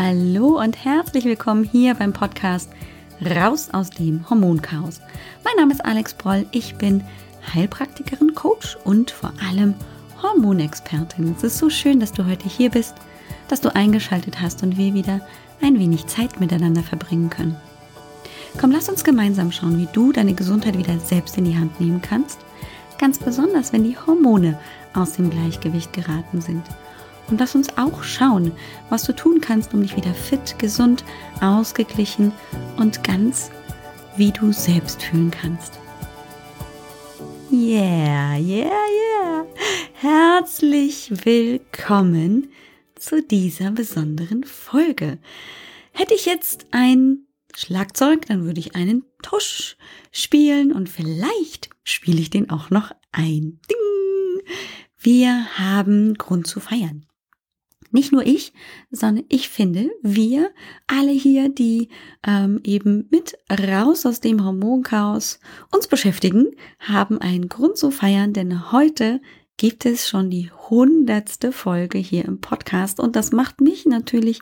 Hallo 0.00 0.60
und 0.62 0.84
herzlich 0.84 1.24
willkommen 1.24 1.64
hier 1.64 1.92
beim 1.92 2.12
Podcast 2.12 2.70
Raus 3.20 3.70
aus 3.72 3.90
dem 3.90 4.30
Hormonchaos. 4.30 5.00
Mein 5.42 5.56
Name 5.56 5.72
ist 5.72 5.84
Alex 5.84 6.14
Broll, 6.14 6.46
ich 6.52 6.76
bin 6.76 7.02
Heilpraktikerin, 7.52 8.32
Coach 8.32 8.78
und 8.84 9.10
vor 9.10 9.32
allem 9.50 9.74
Hormonexpertin. 10.22 11.34
Es 11.36 11.42
ist 11.42 11.58
so 11.58 11.68
schön, 11.68 11.98
dass 11.98 12.12
du 12.12 12.24
heute 12.26 12.48
hier 12.48 12.70
bist, 12.70 12.94
dass 13.48 13.60
du 13.60 13.74
eingeschaltet 13.74 14.40
hast 14.40 14.62
und 14.62 14.76
wir 14.76 14.94
wieder 14.94 15.20
ein 15.60 15.80
wenig 15.80 16.06
Zeit 16.06 16.38
miteinander 16.38 16.84
verbringen 16.84 17.28
können. 17.28 17.56
Komm, 18.60 18.70
lass 18.70 18.88
uns 18.88 19.02
gemeinsam 19.02 19.50
schauen, 19.50 19.78
wie 19.78 19.88
du 19.92 20.12
deine 20.12 20.34
Gesundheit 20.34 20.78
wieder 20.78 20.96
selbst 21.00 21.36
in 21.36 21.44
die 21.44 21.58
Hand 21.58 21.80
nehmen 21.80 22.02
kannst. 22.02 22.38
Ganz 22.98 23.18
besonders, 23.18 23.72
wenn 23.72 23.82
die 23.82 23.98
Hormone 23.98 24.60
aus 24.94 25.14
dem 25.14 25.28
Gleichgewicht 25.28 25.92
geraten 25.92 26.40
sind. 26.40 26.62
Und 27.28 27.40
lass 27.40 27.54
uns 27.54 27.76
auch 27.76 28.02
schauen, 28.02 28.52
was 28.88 29.04
du 29.04 29.14
tun 29.14 29.40
kannst, 29.40 29.74
um 29.74 29.82
dich 29.82 29.96
wieder 29.96 30.14
fit, 30.14 30.58
gesund, 30.58 31.04
ausgeglichen 31.40 32.32
und 32.76 33.04
ganz 33.04 33.50
wie 34.16 34.32
du 34.32 34.52
selbst 34.52 35.02
fühlen 35.02 35.30
kannst. 35.30 35.78
Yeah, 37.50 38.36
yeah, 38.36 38.70
yeah. 38.70 39.46
Herzlich 39.94 41.24
willkommen 41.24 42.50
zu 42.94 43.22
dieser 43.22 43.70
besonderen 43.70 44.44
Folge. 44.44 45.18
Hätte 45.92 46.14
ich 46.14 46.26
jetzt 46.26 46.66
ein 46.70 47.26
Schlagzeug, 47.54 48.26
dann 48.26 48.44
würde 48.44 48.60
ich 48.60 48.74
einen 48.74 49.04
Tusch 49.22 49.76
spielen 50.12 50.72
und 50.72 50.88
vielleicht 50.88 51.70
spiele 51.84 52.20
ich 52.20 52.30
den 52.30 52.50
auch 52.50 52.70
noch 52.70 52.92
ein. 53.12 53.60
Ding! 53.70 54.42
Wir 54.98 55.58
haben 55.58 56.14
Grund 56.14 56.46
zu 56.46 56.60
feiern. 56.60 57.07
Nicht 57.90 58.12
nur 58.12 58.26
ich, 58.26 58.52
sondern 58.90 59.24
ich 59.28 59.48
finde, 59.48 59.90
wir 60.02 60.50
alle 60.86 61.12
hier, 61.12 61.48
die 61.48 61.88
ähm, 62.26 62.60
eben 62.64 63.08
mit 63.10 63.38
raus 63.50 64.04
aus 64.04 64.20
dem 64.20 64.44
Hormonchaos 64.44 65.40
uns 65.74 65.86
beschäftigen, 65.86 66.50
haben 66.78 67.18
einen 67.20 67.48
Grund 67.48 67.76
zu 67.76 67.90
feiern, 67.90 68.32
denn 68.32 68.72
heute 68.72 69.20
gibt 69.58 69.86
es 69.86 70.08
schon 70.08 70.30
die 70.30 70.50
hundertste 70.70 71.50
Folge 71.50 71.98
hier 71.98 72.24
im 72.24 72.40
Podcast 72.40 73.00
und 73.00 73.16
das 73.16 73.32
macht 73.32 73.60
mich 73.60 73.86
natürlich 73.86 74.40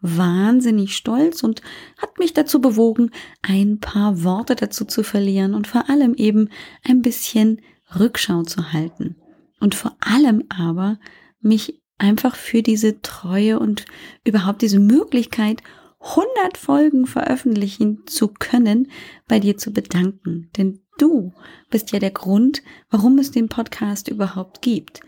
wahnsinnig 0.00 0.96
stolz 0.96 1.42
und 1.42 1.62
hat 1.96 2.18
mich 2.18 2.34
dazu 2.34 2.60
bewogen, 2.60 3.10
ein 3.42 3.78
paar 3.78 4.24
Worte 4.24 4.56
dazu 4.56 4.84
zu 4.84 5.04
verlieren 5.04 5.54
und 5.54 5.66
vor 5.66 5.88
allem 5.88 6.14
eben 6.14 6.48
ein 6.82 7.00
bisschen 7.00 7.62
Rückschau 7.98 8.42
zu 8.42 8.72
halten. 8.72 9.16
Und 9.60 9.74
vor 9.74 9.96
allem 10.00 10.44
aber 10.48 10.98
mich 11.40 11.80
einfach 11.98 12.36
für 12.36 12.62
diese 12.62 13.00
Treue 13.02 13.58
und 13.58 13.86
überhaupt 14.24 14.62
diese 14.62 14.80
Möglichkeit, 14.80 15.62
100 16.00 16.56
Folgen 16.56 17.06
veröffentlichen 17.06 18.06
zu 18.06 18.28
können, 18.28 18.90
bei 19.26 19.40
dir 19.40 19.56
zu 19.56 19.72
bedanken. 19.72 20.50
Denn 20.56 20.80
du 20.98 21.32
bist 21.70 21.92
ja 21.92 21.98
der 21.98 22.10
Grund, 22.10 22.62
warum 22.90 23.18
es 23.18 23.30
den 23.30 23.48
Podcast 23.48 24.08
überhaupt 24.08 24.62
gibt. 24.62 25.00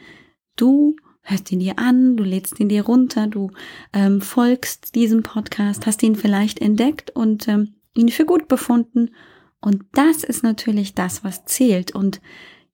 Du 0.56 0.96
hörst 1.22 1.52
ihn 1.52 1.60
dir 1.60 1.78
an, 1.78 2.16
du 2.16 2.24
lädst 2.24 2.58
ihn 2.58 2.68
dir 2.68 2.84
runter, 2.84 3.26
du 3.26 3.50
ähm, 3.92 4.20
folgst 4.20 4.94
diesem 4.94 5.22
Podcast, 5.22 5.86
hast 5.86 6.02
ihn 6.02 6.16
vielleicht 6.16 6.60
entdeckt 6.60 7.10
und 7.10 7.46
ähm, 7.48 7.74
ihn 7.94 8.08
für 8.08 8.24
gut 8.24 8.48
befunden. 8.48 9.10
Und 9.60 9.84
das 9.92 10.24
ist 10.24 10.42
natürlich 10.42 10.94
das, 10.94 11.22
was 11.22 11.44
zählt. 11.44 11.94
Und 11.94 12.20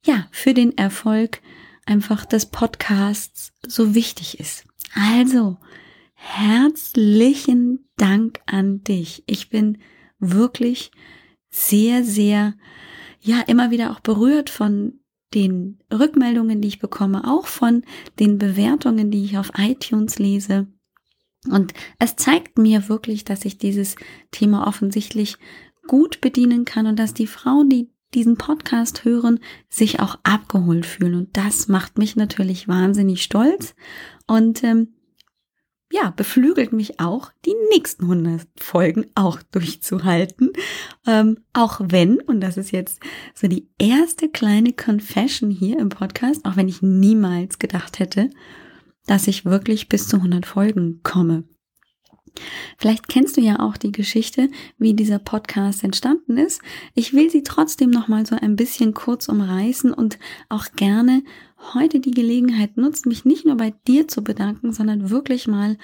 ja, 0.05 0.29
für 0.31 0.55
den 0.55 0.77
Erfolg 0.79 1.41
einfach 1.87 2.25
des 2.25 2.47
Podcasts 2.47 3.53
so 3.67 3.95
wichtig 3.95 4.41
ist. 4.41 4.65
Also, 4.95 5.59
herzlichen 6.15 7.89
Dank 7.97 8.41
an 8.47 8.83
dich. 8.83 9.23
Ich 9.27 9.51
bin 9.51 9.79
wirklich 10.19 10.91
sehr, 11.51 12.05
sehr, 12.05 12.55
ja, 13.21 13.41
immer 13.41 13.71
wieder 13.71 13.93
auch 13.93 14.01
berührt 14.01 14.51
von 14.51 15.01
den 15.35 15.79
Rückmeldungen, 15.93 16.61
die 16.61 16.69
ich 16.69 16.79
bekomme, 16.79 17.29
auch 17.29 17.47
von 17.47 17.85
den 18.19 18.39
Bewertungen, 18.39 19.11
die 19.11 19.25
ich 19.25 19.39
auf 19.39 19.53
iTunes 19.57 20.19
lese. 20.19 20.69
Und 21.49 21.75
es 21.99 22.17
zeigt 22.17 22.59
mir 22.59 22.89
wirklich, 22.89 23.25
dass 23.25 23.45
ich 23.45 23.59
dieses 23.59 23.97
Thema 24.31 24.67
offensichtlich 24.67 25.37
gut 25.87 26.21
bedienen 26.21 26.65
kann 26.65 26.87
und 26.87 26.99
dass 26.99 27.15
die 27.15 27.27
Frauen, 27.27 27.69
die 27.69 27.91
diesen 28.15 28.37
Podcast 28.37 29.05
hören, 29.05 29.41
sich 29.69 30.01
auch 30.01 30.19
abgeholt 30.23 30.87
fühlen. 30.87 31.15
Und 31.15 31.37
das 31.37 31.69
macht 31.69 31.99
mich 31.99 32.17
natürlich 32.17 32.69
wahnsinnig 32.69 33.23
stolz 33.23 33.75
und 34.27 34.63
ähm, 34.65 34.95
ja, 35.93 36.11
beflügelt 36.11 36.73
mich 36.73 36.99
auch, 36.99 37.31
die 37.45 37.55
nächsten 37.73 38.05
100 38.05 38.49
Folgen 38.57 39.07
auch 39.15 39.41
durchzuhalten. 39.53 40.51
Ähm, 41.07 41.39
auch 41.53 41.81
wenn, 41.85 42.21
und 42.21 42.41
das 42.41 42.57
ist 42.57 42.73
jetzt 42.73 43.01
so 43.33 43.47
die 43.47 43.69
erste 43.79 44.29
kleine 44.29 44.73
Confession 44.73 45.51
hier 45.51 45.79
im 45.79 45.91
Podcast, 45.91 46.45
auch 46.47 46.57
wenn 46.57 46.69
ich 46.69 46.83
niemals 46.83 47.61
gedacht 47.61 48.01
hätte, 48.01 48.31
dass 49.07 49.29
ich 49.29 49.45
wirklich 49.45 49.89
bis 49.89 50.09
zu 50.09 50.17
100 50.17 50.47
Folgen 50.47 51.01
komme. 51.05 51.45
Vielleicht 52.79 53.09
kennst 53.09 53.37
du 53.37 53.41
ja 53.41 53.61
auch 53.61 53.77
die 53.77 53.93
Geschichte, 53.93 54.51
wie 54.79 54.95
dieser 54.95 55.19
Podcast 55.19 55.85
entstanden 55.85 56.37
ist. 56.37 56.61
Ich 56.95 57.13
will 57.13 57.31
sie 57.31 57.43
trotzdem 57.43 57.91
noch 57.91 58.09
mal 58.09 58.27
so 58.27 58.37
ein 58.37 58.57
bisschen 58.57 58.95
kurz 58.95 59.29
umreißen 59.29 59.93
und 59.93 60.19
auch 60.49 60.67
gerne 60.77 61.23
heute 61.75 62.01
die 62.01 62.11
Gelegenheit 62.11 62.77
nutzen, 62.77 63.09
mich 63.09 63.25
nicht 63.25 63.47
nur 63.47 63.57
bei 63.57 63.73
dir 63.87 64.09
zu 64.09 64.23
bedanken, 64.23 64.73
sondern 64.73 65.11
wirklich 65.11 65.47
mal 65.47 65.79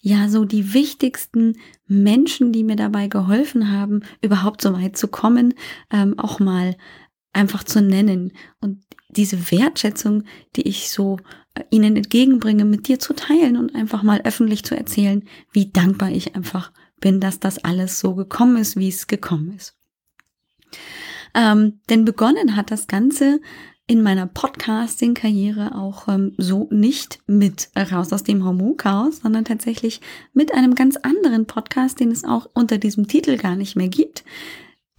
ja 0.00 0.28
so 0.28 0.44
die 0.44 0.72
wichtigsten 0.72 1.58
Menschen, 1.86 2.52
die 2.52 2.64
mir 2.64 2.76
dabei 2.76 3.08
geholfen 3.08 3.70
haben, 3.70 4.00
überhaupt 4.22 4.62
so 4.62 4.72
weit 4.72 4.96
zu 4.96 5.08
kommen, 5.08 5.54
ähm, 5.90 6.18
auch 6.18 6.40
mal 6.40 6.76
einfach 7.32 7.64
zu 7.64 7.80
nennen 7.80 8.32
und 8.60 8.82
diese 9.08 9.50
Wertschätzung, 9.50 10.24
die 10.56 10.62
ich 10.62 10.90
so 10.90 11.18
ihnen 11.70 11.96
entgegenbringe, 11.96 12.64
mit 12.64 12.88
dir 12.88 12.98
zu 12.98 13.14
teilen 13.14 13.56
und 13.56 13.74
einfach 13.74 14.02
mal 14.02 14.20
öffentlich 14.24 14.64
zu 14.64 14.76
erzählen, 14.76 15.24
wie 15.52 15.70
dankbar 15.70 16.10
ich 16.10 16.34
einfach 16.34 16.72
bin, 17.00 17.20
dass 17.20 17.40
das 17.40 17.58
alles 17.64 18.00
so 18.00 18.14
gekommen 18.14 18.56
ist, 18.56 18.76
wie 18.76 18.88
es 18.88 19.06
gekommen 19.06 19.54
ist. 19.56 19.76
Ähm, 21.34 21.80
denn 21.88 22.04
begonnen 22.04 22.56
hat 22.56 22.70
das 22.70 22.86
Ganze 22.86 23.40
in 23.86 24.02
meiner 24.02 24.26
Podcasting-Karriere 24.26 25.74
auch 25.74 26.06
ähm, 26.08 26.34
so 26.36 26.68
nicht 26.70 27.20
mit 27.26 27.70
raus 27.76 28.12
aus 28.12 28.22
dem 28.22 28.44
Hormonchaos, 28.44 29.18
sondern 29.18 29.44
tatsächlich 29.44 30.00
mit 30.32 30.54
einem 30.54 30.74
ganz 30.74 30.96
anderen 30.96 31.46
Podcast, 31.46 31.98
den 31.98 32.10
es 32.10 32.24
auch 32.24 32.48
unter 32.54 32.78
diesem 32.78 33.08
Titel 33.08 33.36
gar 33.36 33.56
nicht 33.56 33.76
mehr 33.76 33.88
gibt. 33.88 34.24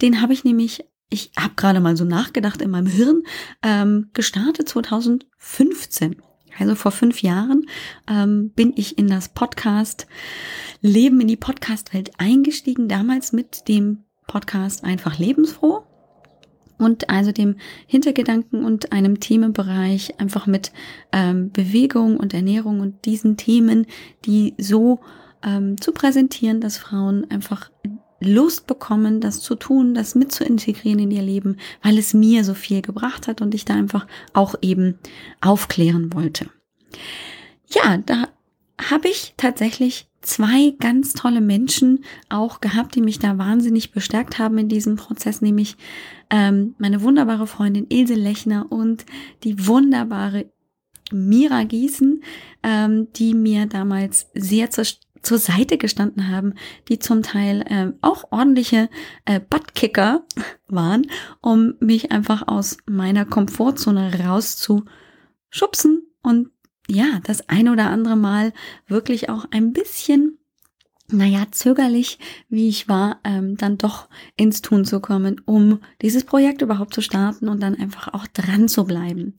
Den 0.02 0.20
habe 0.20 0.32
ich 0.32 0.44
nämlich 0.44 0.84
ich 1.12 1.30
habe 1.38 1.54
gerade 1.56 1.80
mal 1.80 1.96
so 1.96 2.04
nachgedacht 2.04 2.62
in 2.62 2.70
meinem 2.70 2.86
Hirn, 2.86 3.22
ähm, 3.62 4.08
gestartet 4.14 4.68
2015. 4.68 6.16
Also 6.58 6.74
vor 6.74 6.92
fünf 6.92 7.22
Jahren 7.22 7.66
ähm, 8.08 8.50
bin 8.50 8.72
ich 8.76 8.98
in 8.98 9.08
das 9.08 9.28
Podcast 9.30 10.06
Leben, 10.80 11.20
in 11.20 11.28
die 11.28 11.36
Podcast-Welt 11.36 12.12
eingestiegen, 12.18 12.88
damals 12.88 13.32
mit 13.32 13.68
dem 13.68 14.04
Podcast 14.26 14.84
Einfach 14.84 15.18
lebensfroh 15.18 15.84
und 16.78 17.08
also 17.10 17.32
dem 17.32 17.56
Hintergedanken 17.86 18.64
und 18.64 18.92
einem 18.92 19.20
Themenbereich 19.20 20.18
einfach 20.20 20.46
mit 20.46 20.72
ähm, 21.12 21.50
Bewegung 21.52 22.16
und 22.16 22.34
Ernährung 22.34 22.80
und 22.80 23.04
diesen 23.04 23.36
Themen, 23.36 23.86
die 24.24 24.54
so 24.58 25.00
ähm, 25.44 25.80
zu 25.80 25.92
präsentieren, 25.92 26.60
dass 26.60 26.76
Frauen 26.76 27.30
einfach 27.30 27.70
Lust 28.22 28.66
bekommen, 28.66 29.20
das 29.20 29.40
zu 29.40 29.54
tun, 29.54 29.94
das 29.94 30.14
mit 30.14 30.32
zu 30.32 30.44
integrieren 30.44 30.98
in 30.98 31.10
ihr 31.10 31.22
Leben, 31.22 31.56
weil 31.82 31.98
es 31.98 32.14
mir 32.14 32.44
so 32.44 32.54
viel 32.54 32.82
gebracht 32.82 33.28
hat 33.28 33.42
und 33.42 33.54
ich 33.54 33.64
da 33.64 33.74
einfach 33.74 34.06
auch 34.32 34.54
eben 34.62 34.98
aufklären 35.40 36.12
wollte. 36.12 36.48
Ja, 37.68 37.98
da 37.98 38.28
habe 38.90 39.08
ich 39.08 39.34
tatsächlich 39.36 40.08
zwei 40.20 40.74
ganz 40.78 41.12
tolle 41.14 41.40
Menschen 41.40 42.04
auch 42.28 42.60
gehabt, 42.60 42.94
die 42.94 43.02
mich 43.02 43.18
da 43.18 43.38
wahnsinnig 43.38 43.92
bestärkt 43.92 44.38
haben 44.38 44.58
in 44.58 44.68
diesem 44.68 44.96
Prozess, 44.96 45.42
nämlich 45.42 45.76
ähm, 46.30 46.74
meine 46.78 47.02
wunderbare 47.02 47.46
Freundin 47.46 47.86
Ilse 47.88 48.14
Lechner 48.14 48.70
und 48.70 49.04
die 49.44 49.66
wunderbare 49.66 50.46
Mira 51.12 51.64
Gießen, 51.64 52.22
ähm, 52.62 53.08
die 53.14 53.34
mir 53.34 53.66
damals 53.66 54.28
sehr 54.34 54.70
zur 54.70 54.84
zur 55.22 55.38
Seite 55.38 55.78
gestanden 55.78 56.28
haben, 56.28 56.54
die 56.88 56.98
zum 56.98 57.22
Teil 57.22 57.62
äh, 57.68 57.92
auch 58.00 58.30
ordentliche 58.30 58.88
äh, 59.24 59.40
Buttkicker 59.40 60.24
waren, 60.68 61.06
um 61.40 61.74
mich 61.80 62.12
einfach 62.12 62.48
aus 62.48 62.78
meiner 62.86 63.24
Komfortzone 63.24 64.12
rauszuschubsen 64.24 66.02
und 66.22 66.50
ja, 66.88 67.20
das 67.24 67.48
ein 67.48 67.68
oder 67.68 67.90
andere 67.90 68.16
Mal 68.16 68.52
wirklich 68.86 69.30
auch 69.30 69.46
ein 69.50 69.72
bisschen 69.72 70.38
naja, 71.12 71.46
zögerlich, 71.50 72.18
wie 72.48 72.68
ich 72.68 72.88
war, 72.88 73.20
ähm, 73.24 73.56
dann 73.56 73.76
doch 73.76 74.08
ins 74.36 74.62
Tun 74.62 74.84
zu 74.84 75.00
kommen, 75.00 75.40
um 75.44 75.80
dieses 76.00 76.24
Projekt 76.24 76.62
überhaupt 76.62 76.94
zu 76.94 77.02
starten 77.02 77.48
und 77.48 77.62
dann 77.62 77.74
einfach 77.74 78.14
auch 78.14 78.26
dran 78.26 78.68
zu 78.68 78.84
bleiben. 78.84 79.34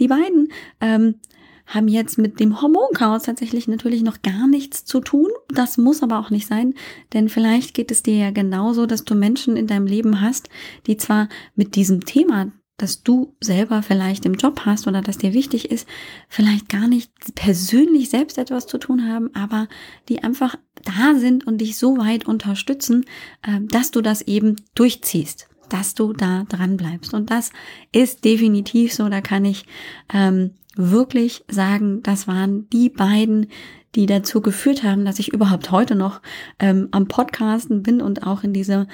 Die 0.00 0.08
beiden 0.08 0.52
ähm, 0.80 1.16
haben 1.66 1.88
jetzt 1.88 2.18
mit 2.18 2.40
dem 2.40 2.60
Hormonchaos 2.60 3.24
tatsächlich 3.24 3.68
natürlich 3.68 4.02
noch 4.02 4.22
gar 4.22 4.46
nichts 4.46 4.84
zu 4.84 5.00
tun. 5.00 5.28
Das 5.48 5.78
muss 5.78 6.02
aber 6.02 6.18
auch 6.18 6.30
nicht 6.30 6.46
sein, 6.46 6.74
denn 7.12 7.28
vielleicht 7.28 7.74
geht 7.74 7.90
es 7.90 8.02
dir 8.02 8.16
ja 8.16 8.30
genauso, 8.30 8.86
dass 8.86 9.04
du 9.04 9.14
Menschen 9.14 9.56
in 9.56 9.66
deinem 9.66 9.86
Leben 9.86 10.20
hast, 10.20 10.48
die 10.86 10.96
zwar 10.96 11.28
mit 11.54 11.76
diesem 11.76 12.04
Thema 12.04 12.52
dass 12.78 13.04
du 13.04 13.36
selber 13.40 13.80
vielleicht 13.82 14.26
im 14.26 14.34
Job 14.34 14.62
hast 14.64 14.88
oder 14.88 15.02
dass 15.02 15.16
dir 15.16 15.34
wichtig 15.34 15.70
ist, 15.70 15.86
vielleicht 16.28 16.68
gar 16.68 16.88
nicht 16.88 17.12
persönlich 17.36 18.10
selbst 18.10 18.38
etwas 18.38 18.66
zu 18.66 18.76
tun 18.76 19.06
haben, 19.08 19.32
aber 19.36 19.68
die 20.08 20.24
einfach 20.24 20.56
da 20.84 21.14
sind 21.16 21.46
und 21.46 21.58
dich 21.58 21.78
so 21.78 21.96
weit 21.96 22.26
unterstützen, 22.26 23.04
äh, 23.42 23.60
dass 23.60 23.92
du 23.92 24.00
das 24.00 24.22
eben 24.22 24.56
durchziehst 24.74 25.48
dass 25.68 25.94
du 25.94 26.12
da 26.12 26.44
dran 26.50 26.76
bleibst. 26.76 27.14
Und 27.14 27.30
das 27.30 27.50
ist 27.92 28.26
definitiv 28.26 28.92
so. 28.92 29.08
Da 29.08 29.22
kann 29.22 29.46
ich 29.46 29.64
ähm, 30.12 30.50
wirklich 30.76 31.44
sagen, 31.48 32.02
das 32.02 32.26
waren 32.26 32.68
die 32.70 32.88
beiden, 32.88 33.48
die 33.94 34.06
dazu 34.06 34.40
geführt 34.40 34.82
haben, 34.82 35.04
dass 35.04 35.18
ich 35.18 35.32
überhaupt 35.32 35.70
heute 35.70 35.94
noch 35.94 36.22
ähm, 36.58 36.88
am 36.92 37.08
Podcasten 37.08 37.82
bin 37.82 38.00
und 38.00 38.26
auch 38.26 38.42
in 38.42 38.52
dieser 38.52 38.86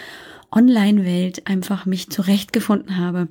Online-Welt 0.50 1.46
einfach 1.46 1.86
mich 1.86 2.10
zurechtgefunden 2.10 2.96
habe. 2.96 3.28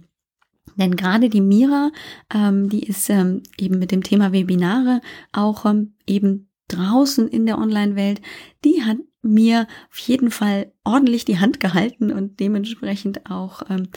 Denn 0.78 0.96
gerade 0.96 1.30
die 1.30 1.42
Mira, 1.42 1.92
ähm, 2.34 2.70
die 2.70 2.84
ist 2.84 3.10
ähm, 3.10 3.42
eben 3.58 3.80
mit 3.80 3.92
dem 3.92 4.04
Thema 4.04 4.32
Webinare 4.32 5.02
auch 5.32 5.66
ähm, 5.66 5.94
eben 6.06 6.50
draußen 6.68 7.28
in 7.28 7.46
der 7.46 7.58
Online-Welt, 7.58 8.22
die 8.64 8.84
hat 8.84 8.98
mir 9.22 9.68
auf 9.90 9.98
jeden 10.00 10.32
Fall 10.32 10.72
ordentlich 10.84 11.26
die 11.26 11.40
Hand 11.40 11.60
gehalten 11.60 12.12
und 12.12 12.40
dementsprechend 12.40 13.30
auch 13.30 13.64
ähm, 13.70 13.90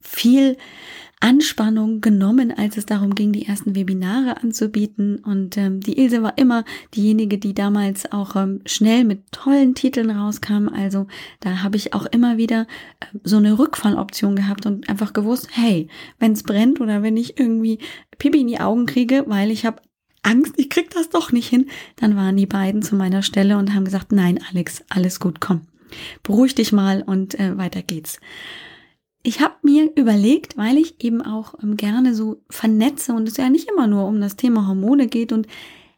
viel 0.00 0.56
Anspannung 1.24 2.02
genommen, 2.02 2.52
als 2.52 2.76
es 2.76 2.84
darum 2.84 3.14
ging, 3.14 3.32
die 3.32 3.46
ersten 3.46 3.74
Webinare 3.74 4.42
anzubieten. 4.42 5.16
Und 5.16 5.56
ähm, 5.56 5.80
die 5.80 5.98
Ilse 5.98 6.22
war 6.22 6.36
immer 6.36 6.66
diejenige, 6.94 7.38
die 7.38 7.54
damals 7.54 8.12
auch 8.12 8.36
ähm, 8.36 8.60
schnell 8.66 9.04
mit 9.04 9.32
tollen 9.32 9.74
Titeln 9.74 10.10
rauskam. 10.10 10.68
Also 10.68 11.06
da 11.40 11.62
habe 11.62 11.78
ich 11.78 11.94
auch 11.94 12.04
immer 12.04 12.36
wieder 12.36 12.66
äh, 13.00 13.06
so 13.24 13.38
eine 13.38 13.58
Rückfalloption 13.58 14.36
gehabt 14.36 14.66
und 14.66 14.90
einfach 14.90 15.14
gewusst, 15.14 15.48
hey, 15.52 15.88
wenn 16.18 16.32
es 16.32 16.42
brennt 16.42 16.82
oder 16.82 17.02
wenn 17.02 17.16
ich 17.16 17.40
irgendwie 17.40 17.78
Pipi 18.18 18.42
in 18.42 18.48
die 18.48 18.60
Augen 18.60 18.84
kriege, 18.84 19.24
weil 19.26 19.50
ich 19.50 19.64
habe 19.64 19.80
Angst, 20.20 20.52
ich 20.58 20.68
krieg 20.68 20.90
das 20.90 21.08
doch 21.08 21.32
nicht 21.32 21.48
hin, 21.48 21.70
dann 21.96 22.16
waren 22.16 22.36
die 22.36 22.44
beiden 22.44 22.82
zu 22.82 22.96
meiner 22.96 23.22
Stelle 23.22 23.56
und 23.56 23.74
haben 23.74 23.86
gesagt, 23.86 24.12
nein, 24.12 24.40
Alex, 24.50 24.84
alles 24.90 25.20
gut, 25.20 25.40
komm, 25.40 25.62
beruhig 26.22 26.54
dich 26.54 26.70
mal 26.70 27.00
und 27.00 27.40
äh, 27.40 27.56
weiter 27.56 27.80
geht's. 27.80 28.20
Ich 29.26 29.40
habe 29.40 29.54
mir 29.62 29.90
überlegt, 29.96 30.58
weil 30.58 30.76
ich 30.76 31.02
eben 31.02 31.22
auch 31.22 31.54
ähm, 31.62 31.78
gerne 31.78 32.14
so 32.14 32.42
vernetze 32.50 33.14
und 33.14 33.26
es 33.26 33.38
ja 33.38 33.48
nicht 33.48 33.70
immer 33.70 33.86
nur 33.86 34.06
um 34.06 34.20
das 34.20 34.36
Thema 34.36 34.68
Hormone 34.68 35.06
geht 35.06 35.32
und 35.32 35.46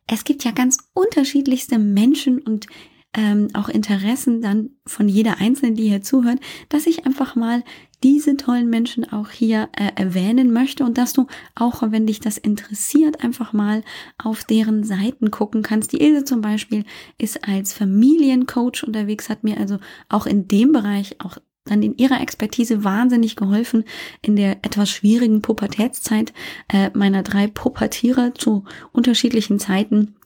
es 0.07 0.23
gibt 0.23 0.45
ja 0.45 0.53
ganz 0.53 0.79
unterschiedlichste 0.95 1.81
Menschen 1.81 2.39
und 2.39 2.69
ähm, 3.15 3.49
auch 3.55 3.69
Interessen 3.69 4.43
dann 4.43 4.71
von 4.87 5.09
jeder 5.09 5.41
Einzelnen, 5.41 5.75
die 5.75 5.89
hier 5.89 6.03
zuhört, 6.03 6.39
dass 6.69 6.87
ich 6.87 7.05
einfach 7.05 7.35
mal 7.35 7.65
diese 8.05 8.37
tollen 8.37 8.71
Menschen 8.71 9.11
auch 9.11 9.31
hier 9.31 9.71
äh, 9.73 9.91
erwähnen 9.97 10.53
möchte 10.53 10.85
und 10.85 10.97
dass 10.97 11.13
du 11.13 11.27
auch, 11.57 11.83
wenn 11.83 12.07
dich 12.07 12.21
das 12.21 12.39
interessiert, 12.39 13.25
einfach 13.25 13.53
mal 13.53 13.83
auf 14.19 14.45
deren 14.45 14.85
Seiten 14.85 15.33
gucken 15.33 15.63
kannst. 15.63 15.93
Die 15.93 16.01
Ilse 16.01 16.25
zum 16.25 16.43
Beispiel 16.43 16.85
ist 17.19 17.49
als 17.49 17.73
Familiencoach 17.73 18.85
unterwegs, 18.87 19.31
hat 19.31 19.43
mir 19.43 19.59
also 19.59 19.79
auch 20.09 20.27
in 20.27 20.47
dem 20.47 20.73
Bereich 20.73 21.17
auch 21.21 21.39
dann 21.67 21.83
in 21.83 21.97
ihrer 21.97 22.21
Expertise 22.21 22.85
wahnsinnig 22.85 23.37
geholfen 23.37 23.85
in 24.23 24.37
der 24.37 24.65
etwas 24.65 24.91
schwierigen 24.91 25.43
Pubertätszeit 25.43 26.33
äh, 26.69 26.91
meiner 26.95 27.23
drei 27.23 27.47
Pubertiere 27.47 28.33
zu 28.35 28.65
unterschiedlichen 28.93 29.59
Zeiten 29.59 30.17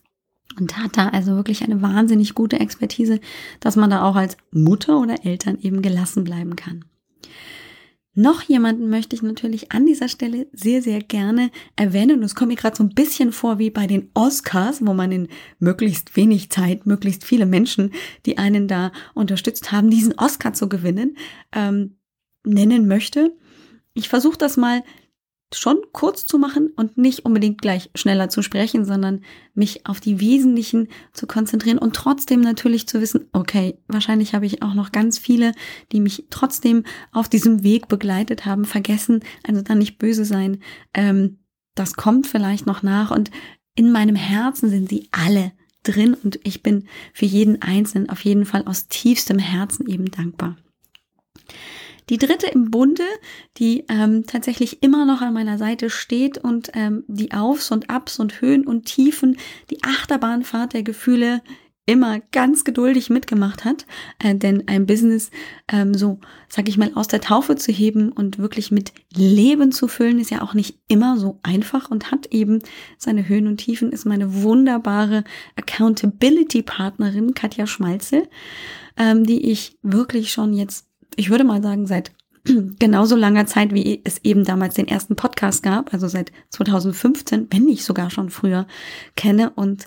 und 0.58 0.76
hat 0.78 0.96
da 0.96 1.08
also 1.08 1.36
wirklich 1.36 1.62
eine 1.62 1.82
wahnsinnig 1.82 2.34
gute 2.34 2.60
Expertise, 2.60 3.20
dass 3.60 3.76
man 3.76 3.90
da 3.90 4.02
auch 4.02 4.16
als 4.16 4.36
Mutter 4.50 5.00
oder 5.00 5.24
Eltern 5.24 5.58
eben 5.60 5.82
gelassen 5.82 6.24
bleiben 6.24 6.56
kann. 6.56 6.84
Noch 8.14 8.42
jemanden 8.42 8.90
möchte 8.90 9.14
ich 9.14 9.22
natürlich 9.22 9.70
an 9.70 9.86
dieser 9.86 10.08
Stelle 10.08 10.48
sehr, 10.52 10.82
sehr 10.82 11.00
gerne 11.00 11.50
erwähnen. 11.76 12.18
Und 12.18 12.24
es 12.24 12.34
kommt 12.34 12.48
mir 12.48 12.56
gerade 12.56 12.76
so 12.76 12.82
ein 12.82 12.94
bisschen 12.94 13.30
vor 13.30 13.58
wie 13.58 13.70
bei 13.70 13.86
den 13.86 14.10
Oscars, 14.14 14.84
wo 14.84 14.94
man 14.94 15.12
in 15.12 15.28
möglichst 15.60 16.16
wenig 16.16 16.50
Zeit, 16.50 16.86
möglichst 16.86 17.24
viele 17.24 17.46
Menschen, 17.46 17.92
die 18.26 18.36
einen 18.36 18.66
da 18.66 18.90
unterstützt 19.14 19.70
haben, 19.70 19.90
diesen 19.90 20.18
Oscar 20.18 20.52
zu 20.52 20.68
gewinnen, 20.68 21.16
ähm, 21.52 21.98
nennen 22.44 22.88
möchte. 22.88 23.36
Ich 23.94 24.08
versuche 24.08 24.38
das 24.38 24.56
mal 24.56 24.82
schon 25.54 25.78
kurz 25.92 26.26
zu 26.26 26.38
machen 26.38 26.70
und 26.76 26.96
nicht 26.96 27.24
unbedingt 27.24 27.60
gleich 27.60 27.90
schneller 27.94 28.28
zu 28.28 28.42
sprechen, 28.42 28.84
sondern 28.84 29.22
mich 29.54 29.86
auf 29.86 30.00
die 30.00 30.20
Wesentlichen 30.20 30.88
zu 31.12 31.26
konzentrieren 31.26 31.78
und 31.78 31.94
trotzdem 31.96 32.40
natürlich 32.40 32.86
zu 32.86 33.00
wissen, 33.00 33.26
okay, 33.32 33.78
wahrscheinlich 33.88 34.34
habe 34.34 34.46
ich 34.46 34.62
auch 34.62 34.74
noch 34.74 34.92
ganz 34.92 35.18
viele, 35.18 35.52
die 35.92 36.00
mich 36.00 36.26
trotzdem 36.30 36.84
auf 37.12 37.28
diesem 37.28 37.62
Weg 37.62 37.88
begleitet 37.88 38.46
haben, 38.46 38.64
vergessen, 38.64 39.20
also 39.46 39.60
dann 39.62 39.78
nicht 39.78 39.98
böse 39.98 40.24
sein. 40.24 40.62
Ähm, 40.94 41.38
das 41.74 41.94
kommt 41.94 42.26
vielleicht 42.26 42.66
noch 42.66 42.82
nach 42.82 43.10
und 43.10 43.30
in 43.74 43.92
meinem 43.92 44.16
Herzen 44.16 44.70
sind 44.70 44.88
sie 44.88 45.08
alle 45.10 45.52
drin 45.82 46.14
und 46.14 46.38
ich 46.44 46.62
bin 46.62 46.86
für 47.12 47.26
jeden 47.26 47.62
Einzelnen 47.62 48.08
auf 48.08 48.24
jeden 48.24 48.44
Fall 48.44 48.64
aus 48.66 48.88
tiefstem 48.88 49.38
Herzen 49.38 49.86
eben 49.88 50.10
dankbar. 50.10 50.56
Die 52.10 52.18
dritte 52.18 52.48
im 52.48 52.70
Bunde, 52.70 53.04
die 53.56 53.84
ähm, 53.88 54.26
tatsächlich 54.26 54.82
immer 54.82 55.06
noch 55.06 55.22
an 55.22 55.32
meiner 55.32 55.58
Seite 55.58 55.90
steht 55.90 56.38
und 56.38 56.70
ähm, 56.74 57.04
die 57.06 57.32
Aufs 57.32 57.70
und 57.70 57.88
Abs 57.88 58.18
und 58.18 58.40
Höhen 58.40 58.66
und 58.66 58.84
Tiefen, 58.84 59.36
die 59.70 59.82
Achterbahnfahrt 59.84 60.72
der 60.72 60.82
Gefühle 60.82 61.40
immer 61.86 62.20
ganz 62.32 62.64
geduldig 62.64 63.10
mitgemacht 63.10 63.64
hat, 63.64 63.86
äh, 64.18 64.34
denn 64.34 64.68
ein 64.68 64.86
Business 64.86 65.30
ähm, 65.68 65.94
so, 65.94 66.20
sag 66.48 66.68
ich 66.68 66.78
mal, 66.78 66.92
aus 66.94 67.08
der 67.08 67.20
Taufe 67.20 67.56
zu 67.56 67.72
heben 67.72 68.12
und 68.12 68.38
wirklich 68.38 68.70
mit 68.70 68.92
Leben 69.14 69.72
zu 69.72 69.88
füllen, 69.88 70.18
ist 70.18 70.30
ja 70.30 70.42
auch 70.42 70.54
nicht 70.54 70.78
immer 70.88 71.16
so 71.16 71.40
einfach 71.42 71.90
und 71.90 72.10
hat 72.10 72.26
eben 72.26 72.60
seine 72.98 73.28
Höhen 73.28 73.46
und 73.46 73.58
Tiefen, 73.58 73.92
ist 73.92 74.04
meine 74.04 74.42
wunderbare 74.42 75.24
Accountability-Partnerin 75.56 77.34
Katja 77.34 77.66
Schmalzel, 77.66 78.28
ähm, 78.96 79.24
die 79.24 79.50
ich 79.50 79.78
wirklich 79.82 80.32
schon 80.32 80.52
jetzt 80.52 80.89
ich 81.16 81.30
würde 81.30 81.44
mal 81.44 81.62
sagen, 81.62 81.86
seit 81.86 82.12
genauso 82.78 83.16
langer 83.16 83.46
Zeit, 83.46 83.74
wie 83.74 84.00
es 84.04 84.18
eben 84.24 84.44
damals 84.44 84.74
den 84.74 84.88
ersten 84.88 85.16
Podcast 85.16 85.62
gab, 85.62 85.92
also 85.92 86.08
seit 86.08 86.32
2015, 86.50 87.48
wenn 87.50 87.64
nicht 87.64 87.84
sogar 87.84 88.10
schon 88.10 88.30
früher, 88.30 88.66
kenne. 89.16 89.50
Und 89.50 89.86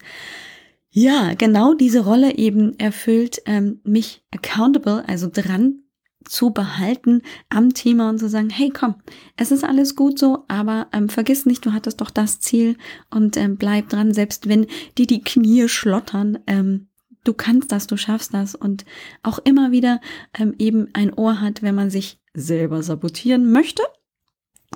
ja, 0.89 1.33
genau 1.33 1.73
diese 1.73 2.01
Rolle 2.01 2.37
eben 2.37 2.77
erfüllt, 2.79 3.41
ähm, 3.45 3.79
mich 3.83 4.23
accountable, 4.31 5.03
also 5.07 5.29
dran 5.31 5.79
zu 6.25 6.51
behalten 6.51 7.21
am 7.49 7.73
Thema 7.73 8.09
und 8.09 8.19
zu 8.19 8.29
sagen, 8.29 8.49
hey 8.49 8.69
komm, 8.69 8.95
es 9.35 9.51
ist 9.51 9.63
alles 9.63 9.95
gut 9.95 10.17
so, 10.17 10.45
aber 10.47 10.87
ähm, 10.93 11.09
vergiss 11.09 11.45
nicht, 11.45 11.65
du 11.65 11.73
hattest 11.73 11.99
doch 11.99 12.09
das 12.09 12.39
Ziel 12.39 12.77
und 13.09 13.35
ähm, 13.37 13.57
bleib 13.57 13.89
dran, 13.89 14.13
selbst 14.13 14.47
wenn 14.47 14.67
die 14.97 15.07
die 15.07 15.21
Knie 15.21 15.67
schlottern, 15.67 16.39
ähm, 16.47 16.87
du 17.23 17.33
kannst 17.33 17.71
das, 17.71 17.87
du 17.87 17.97
schaffst 17.97 18.33
das. 18.33 18.55
Und 18.55 18.85
auch 19.21 19.39
immer 19.39 19.71
wieder 19.71 20.01
ähm, 20.37 20.55
eben 20.57 20.89
ein 20.93 21.13
Ohr 21.13 21.41
hat, 21.41 21.61
wenn 21.61 21.75
man 21.75 21.89
sich 21.89 22.19
selber 22.33 22.83
sabotieren 22.83 23.51
möchte 23.51 23.83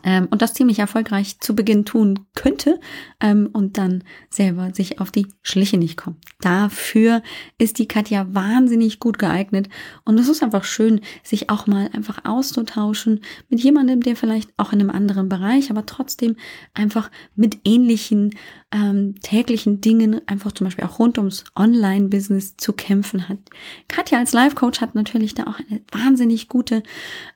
ähm, 0.04 0.27
und 0.30 0.42
das 0.42 0.54
ziemlich 0.54 0.80
erfolgreich 0.80 1.39
zu 1.39 1.56
Beginn 1.56 1.86
tun 1.86 2.20
könnte 2.36 2.80
ähm, 3.20 3.50
und 3.54 3.77
dann 3.77 4.04
selber 4.30 4.74
sich 4.74 5.00
auf 5.00 5.12
die 5.12 5.27
Schliche 5.42 5.77
nicht 5.77 5.98
kommt. 5.98 6.18
Dafür 6.42 7.22
ist 7.58 7.80
die 7.80 7.88
Katja 7.88 8.27
wahnsinnig 8.34 9.00
gut 9.00 9.20
geeignet 9.20 9.70
und 10.06 10.20
es 10.20 10.27
ist 10.27 10.44
einfach 10.44 10.63
schön, 10.63 11.01
sich 11.24 11.50
auch 11.50 11.68
mal 11.68 11.89
einfach 11.94 12.25
auszutauschen 12.25 13.22
mit 13.50 13.60
jemandem, 13.62 14.01
der 14.01 14.16
vielleicht 14.16 14.51
auch 14.58 14.74
in 14.74 14.82
einem 14.82 14.89
anderen 14.89 15.30
Bereich, 15.30 15.70
aber 15.72 15.86
trotzdem 15.86 16.36
einfach 16.74 17.10
mit 17.36 17.60
ähnlichen 17.63 18.32
ähm, 18.72 19.16
täglichen 19.22 19.82
Dingen, 19.82 20.22
einfach 20.27 20.51
zum 20.51 20.66
Beispiel 20.66 20.86
auch 20.86 21.00
rund 21.00 21.18
ums 21.18 21.46
Online-Business 21.56 22.58
zu 22.58 22.74
kämpfen 22.74 23.30
hat. 23.30 23.39
Katja 23.88 24.20
als 24.20 24.34
Life-Coach 24.34 24.82
hat 24.82 24.96
natürlich 24.96 25.36
da 25.36 25.44
auch 25.44 25.60
eine 25.60 25.82
wahnsinnig 25.92 26.50
gute 26.50 26.84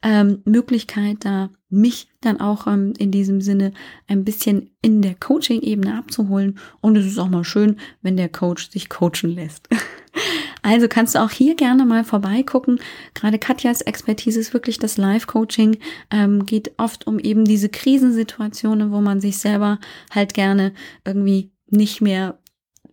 ähm, 0.03 0.41
Möglichkeit, 0.45 1.17
da 1.21 1.49
mich 1.71 2.07
dann 2.21 2.39
auch 2.39 2.67
ähm, 2.67 2.93
in 2.97 3.11
diesem 3.11 3.41
Sinne 3.41 3.73
ein 4.07 4.23
bisschen 4.23 4.69
in 4.81 5.01
der 5.01 5.15
Coaching-Ebene 5.15 5.97
abzuholen. 5.97 6.59
Und 6.81 6.95
es 6.97 7.05
ist 7.05 7.17
auch 7.17 7.29
mal 7.29 7.43
schön, 7.43 7.77
wenn 8.01 8.17
der 8.17 8.29
Coach 8.29 8.69
sich 8.69 8.89
coachen 8.89 9.31
lässt. 9.31 9.67
Also 10.63 10.87
kannst 10.87 11.15
du 11.15 11.19
auch 11.19 11.31
hier 11.31 11.55
gerne 11.55 11.85
mal 11.85 12.03
vorbeigucken. 12.03 12.79
Gerade 13.15 13.39
Katjas 13.39 13.81
Expertise 13.81 14.39
ist 14.39 14.53
wirklich 14.53 14.77
das 14.77 14.97
Live-Coaching. 14.97 15.77
Ähm, 16.11 16.45
geht 16.45 16.73
oft 16.77 17.07
um 17.07 17.17
eben 17.17 17.45
diese 17.45 17.69
Krisensituationen, 17.69 18.91
wo 18.91 19.01
man 19.01 19.21
sich 19.21 19.37
selber 19.39 19.79
halt 20.11 20.35
gerne 20.35 20.73
irgendwie 21.03 21.51
nicht 21.71 22.01
mehr 22.01 22.37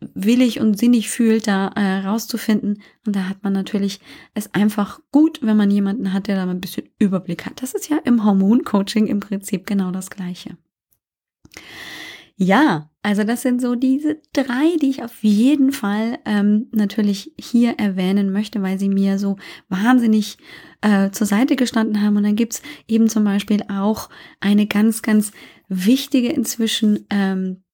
willig 0.00 0.60
und 0.60 0.78
sinnig 0.78 1.10
fühlt, 1.10 1.46
da 1.46 1.68
äh, 1.68 2.06
rauszufinden. 2.06 2.82
Und 3.06 3.16
da 3.16 3.28
hat 3.28 3.42
man 3.42 3.52
natürlich 3.52 4.00
es 4.34 4.54
einfach 4.54 5.00
gut, 5.12 5.40
wenn 5.42 5.56
man 5.56 5.70
jemanden 5.70 6.12
hat, 6.12 6.26
der 6.26 6.36
da 6.36 6.50
ein 6.50 6.60
bisschen 6.60 6.88
Überblick 6.98 7.46
hat. 7.46 7.62
Das 7.62 7.74
ist 7.74 7.88
ja 7.88 7.98
im 8.04 8.24
Hormoncoaching 8.24 9.06
im 9.06 9.20
Prinzip 9.20 9.66
genau 9.66 9.90
das 9.90 10.10
Gleiche. 10.10 10.56
Ja, 12.40 12.88
also 13.02 13.24
das 13.24 13.42
sind 13.42 13.60
so 13.60 13.74
diese 13.74 14.20
drei, 14.32 14.76
die 14.80 14.90
ich 14.90 15.02
auf 15.02 15.24
jeden 15.24 15.72
Fall 15.72 16.18
ähm, 16.24 16.68
natürlich 16.70 17.32
hier 17.36 17.72
erwähnen 17.78 18.30
möchte, 18.30 18.62
weil 18.62 18.78
sie 18.78 18.88
mir 18.88 19.18
so 19.18 19.36
wahnsinnig 19.68 20.38
äh, 20.80 21.10
zur 21.10 21.26
Seite 21.26 21.56
gestanden 21.56 22.00
haben. 22.00 22.16
Und 22.16 22.22
dann 22.22 22.36
gibt's 22.36 22.62
eben 22.86 23.08
zum 23.08 23.24
Beispiel 23.24 23.64
auch 23.68 24.08
eine 24.38 24.68
ganz, 24.68 25.02
ganz 25.02 25.32
wichtige 25.68 26.28
inzwischen 26.28 27.06
ähm, 27.10 27.64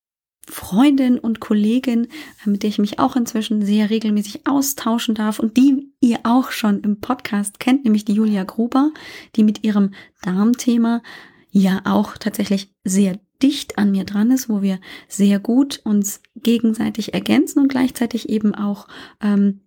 Freundin 0.50 1.18
und 1.18 1.40
Kollegin, 1.40 2.06
äh, 2.44 2.50
mit 2.50 2.62
der 2.62 2.70
ich 2.70 2.78
mich 2.78 2.98
auch 2.98 3.16
inzwischen 3.16 3.64
sehr 3.64 3.90
regelmäßig 3.90 4.46
austauschen 4.46 5.14
darf 5.14 5.38
und 5.38 5.56
die 5.56 5.92
ihr 6.00 6.20
auch 6.24 6.50
schon 6.50 6.80
im 6.80 7.00
Podcast 7.00 7.60
kennt, 7.60 7.84
nämlich 7.84 8.04
die 8.04 8.14
Julia 8.14 8.44
Gruber, 8.44 8.90
die 9.36 9.44
mit 9.44 9.64
ihrem 9.64 9.92
Darmthema 10.22 11.02
ja 11.50 11.82
auch 11.84 12.16
tatsächlich 12.18 12.72
sehr 12.84 13.18
dicht 13.42 13.78
an 13.78 13.90
mir 13.90 14.04
dran 14.04 14.30
ist, 14.30 14.48
wo 14.48 14.62
wir 14.62 14.80
sehr 15.08 15.38
gut 15.38 15.80
uns 15.84 16.20
gegenseitig 16.36 17.14
ergänzen 17.14 17.60
und 17.60 17.68
gleichzeitig 17.68 18.28
eben 18.28 18.54
auch 18.54 18.88
ähm, 19.20 19.60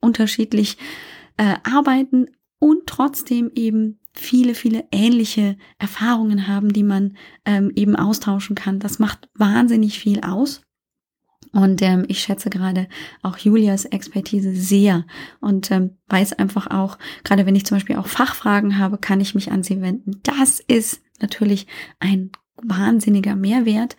unterschiedlich 0.00 0.78
äh, 1.36 1.56
arbeiten 1.64 2.26
und 2.58 2.86
trotzdem 2.86 3.50
eben 3.54 4.00
viele, 4.18 4.54
viele 4.54 4.84
ähnliche 4.90 5.56
Erfahrungen 5.78 6.48
haben, 6.48 6.72
die 6.72 6.82
man 6.82 7.16
ähm, 7.44 7.70
eben 7.74 7.96
austauschen 7.96 8.56
kann. 8.56 8.80
Das 8.80 8.98
macht 8.98 9.28
wahnsinnig 9.34 9.98
viel 9.98 10.20
aus. 10.20 10.62
Und 11.52 11.80
ähm, 11.82 12.04
ich 12.08 12.20
schätze 12.20 12.50
gerade 12.50 12.88
auch 13.22 13.38
Julias 13.38 13.86
Expertise 13.86 14.54
sehr 14.54 15.06
und 15.40 15.70
ähm, 15.70 15.96
weiß 16.08 16.34
einfach 16.34 16.66
auch, 16.66 16.98
gerade 17.24 17.46
wenn 17.46 17.56
ich 17.56 17.64
zum 17.64 17.76
Beispiel 17.76 17.96
auch 17.96 18.06
Fachfragen 18.06 18.78
habe, 18.78 18.98
kann 18.98 19.20
ich 19.20 19.34
mich 19.34 19.50
an 19.50 19.62
sie 19.62 19.80
wenden. 19.80 20.20
Das 20.24 20.60
ist 20.60 21.00
natürlich 21.20 21.66
ein 22.00 22.30
wahnsinniger 22.62 23.36
Mehrwert. 23.36 23.96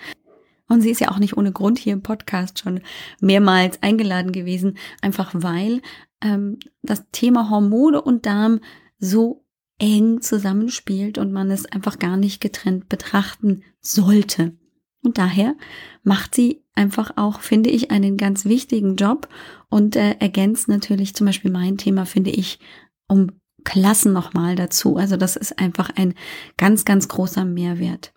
Und 0.67 0.81
sie 0.81 0.91
ist 0.91 1.01
ja 1.01 1.09
auch 1.09 1.17
nicht 1.17 1.35
ohne 1.35 1.51
Grund 1.51 1.79
hier 1.79 1.93
im 1.93 2.03
Podcast 2.03 2.59
schon 2.59 2.81
mehrmals 3.19 3.81
eingeladen 3.81 4.31
gewesen, 4.31 4.77
einfach 5.01 5.31
weil 5.33 5.81
ähm, 6.21 6.59
das 6.83 7.09
Thema 7.11 7.49
Hormone 7.49 8.01
und 8.01 8.27
Darm 8.27 8.59
so 8.99 9.43
eng 9.79 10.21
zusammenspielt 10.21 11.17
und 11.17 11.31
man 11.31 11.49
es 11.51 11.65
einfach 11.65 11.99
gar 11.99 12.17
nicht 12.17 12.41
getrennt 12.41 12.89
betrachten 12.89 13.63
sollte. 13.81 14.53
Und 15.01 15.17
daher 15.17 15.55
macht 16.03 16.35
sie 16.35 16.63
einfach 16.75 17.11
auch, 17.15 17.39
finde 17.39 17.69
ich, 17.69 17.89
einen 17.91 18.17
ganz 18.17 18.45
wichtigen 18.45 18.95
Job 18.95 19.29
und 19.69 19.95
äh, 19.95 20.15
ergänzt 20.19 20.67
natürlich 20.67 21.15
zum 21.15 21.27
Beispiel 21.27 21.51
mein 21.51 21.77
Thema, 21.77 22.05
finde 22.05 22.31
ich, 22.31 22.59
um 23.07 23.31
Klassen 23.63 24.13
nochmal 24.13 24.55
dazu. 24.55 24.97
Also 24.97 25.17
das 25.17 25.35
ist 25.35 25.59
einfach 25.59 25.89
ein 25.95 26.13
ganz, 26.57 26.85
ganz 26.85 27.07
großer 27.07 27.45
Mehrwert. 27.45 28.13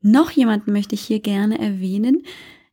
Noch 0.00 0.30
jemanden 0.30 0.72
möchte 0.72 0.94
ich 0.94 1.02
hier 1.02 1.20
gerne 1.20 1.58
erwähnen. 1.58 2.22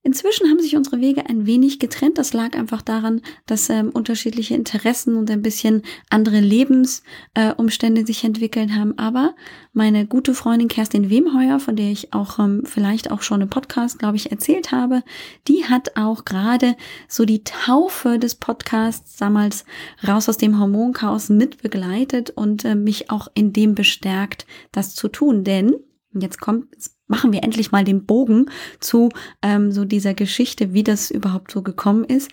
Inzwischen 0.04 0.50
haben 0.50 0.60
sich 0.60 0.76
unsere 0.76 1.00
Wege 1.00 1.28
ein 1.28 1.46
wenig 1.46 1.78
getrennt. 1.78 2.18
Das 2.18 2.34
lag 2.34 2.58
einfach 2.58 2.82
daran, 2.82 3.22
dass 3.46 3.70
ähm, 3.70 3.92
unterschiedliche 3.92 4.56
Interessen 4.56 5.16
und 5.16 5.30
ein 5.30 5.44
bisschen 5.44 5.84
andere 6.10 6.40
Lebensumstände 6.40 8.02
äh, 8.02 8.06
sich 8.06 8.24
entwickelt 8.24 8.72
haben. 8.72 8.98
Aber 8.98 9.36
meine 9.74 10.08
gute 10.08 10.34
Freundin 10.34 10.70
Kerstin 10.70 11.12
Wemheuer, 11.12 11.60
von 11.60 11.76
der 11.76 11.92
ich 11.92 12.14
auch 12.14 12.40
ähm, 12.40 12.64
vielleicht 12.66 13.12
auch 13.12 13.22
schon 13.22 13.42
im 13.42 13.50
Podcast, 13.50 14.00
glaube 14.00 14.16
ich, 14.16 14.32
erzählt 14.32 14.72
habe, 14.72 15.04
die 15.48 15.66
hat 15.66 15.96
auch 15.98 16.26
gerade 16.26 16.76
so 17.08 17.24
die 17.24 17.44
Taufe 17.44 18.18
des 18.18 18.34
Podcasts 18.34 19.18
damals 19.18 19.66
raus 20.08 20.28
aus 20.28 20.38
dem 20.38 20.60
Hormonchaos 20.60 21.30
mit 21.30 21.62
begleitet 21.62 22.32
und 22.32 22.66
äh, 22.66 22.74
mich 22.74 23.12
auch 23.12 23.28
in 23.36 23.54
dem 23.54 23.76
bestärkt, 23.76 24.48
das 24.72 24.96
zu 24.96 25.10
tun. 25.10 25.44
Denn 25.44 25.76
jetzt 26.12 26.42
kommt, 26.42 26.70
machen 27.12 27.32
wir 27.32 27.44
endlich 27.44 27.72
mal 27.72 27.84
den 27.84 28.08
Bogen 28.08 28.48
zu 28.80 29.10
ähm, 29.44 29.72
so 29.72 29.86
dieser 29.86 30.16
Geschichte, 30.16 30.74
wie 30.74 30.84
das 30.84 31.12
überhaupt 31.12 31.52
so 31.52 31.62
gekommen 31.62 32.06
ist. 32.06 32.32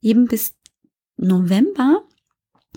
Eben 0.00 0.26
bis 0.26 0.54
November 1.18 2.02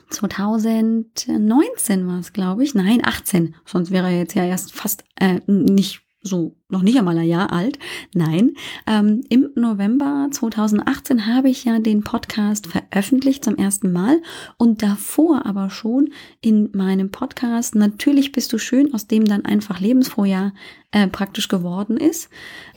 2019 0.09 2.07
war 2.07 2.19
es, 2.19 2.33
glaube 2.33 2.63
ich. 2.63 2.75
Nein, 2.75 2.99
18. 3.03 3.55
Sonst 3.65 3.91
wäre 3.91 4.07
er 4.07 4.17
jetzt 4.17 4.35
ja 4.35 4.43
erst 4.43 4.73
fast 4.73 5.03
äh, 5.15 5.39
nicht 5.47 6.04
so 6.25 6.55
noch 6.69 6.81
nicht 6.81 6.97
einmal 6.97 7.17
ein 7.17 7.27
Jahr 7.27 7.53
alt. 7.53 7.77
Nein, 8.13 8.53
ähm, 8.87 9.21
im 9.29 9.51
November 9.55 10.27
2018 10.31 11.27
habe 11.27 11.49
ich 11.49 11.63
ja 11.65 11.79
den 11.79 12.03
Podcast 12.03 12.67
veröffentlicht 12.67 13.45
zum 13.45 13.55
ersten 13.55 13.91
Mal 13.91 14.21
und 14.57 14.81
davor 14.81 15.45
aber 15.45 15.69
schon 15.69 16.09
in 16.41 16.71
meinem 16.73 17.11
Podcast 17.11 17.75
Natürlich 17.75 18.31
bist 18.31 18.51
du 18.53 18.57
schön, 18.57 18.93
aus 18.93 19.07
dem 19.07 19.25
dann 19.25 19.45
einfach 19.45 19.79
Lebensvorjahr 19.79 20.53
äh, 20.91 21.07
praktisch 21.07 21.47
geworden 21.47 21.97
ist. 21.97 22.29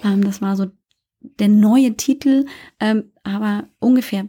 Ähm, 0.05 0.23
das 0.23 0.43
war 0.43 0.57
so 0.57 0.67
der 1.21 1.49
neue 1.49 1.97
Titel, 1.97 2.45
ähm, 2.81 3.13
aber 3.25 3.69
ungefähr 3.81 4.29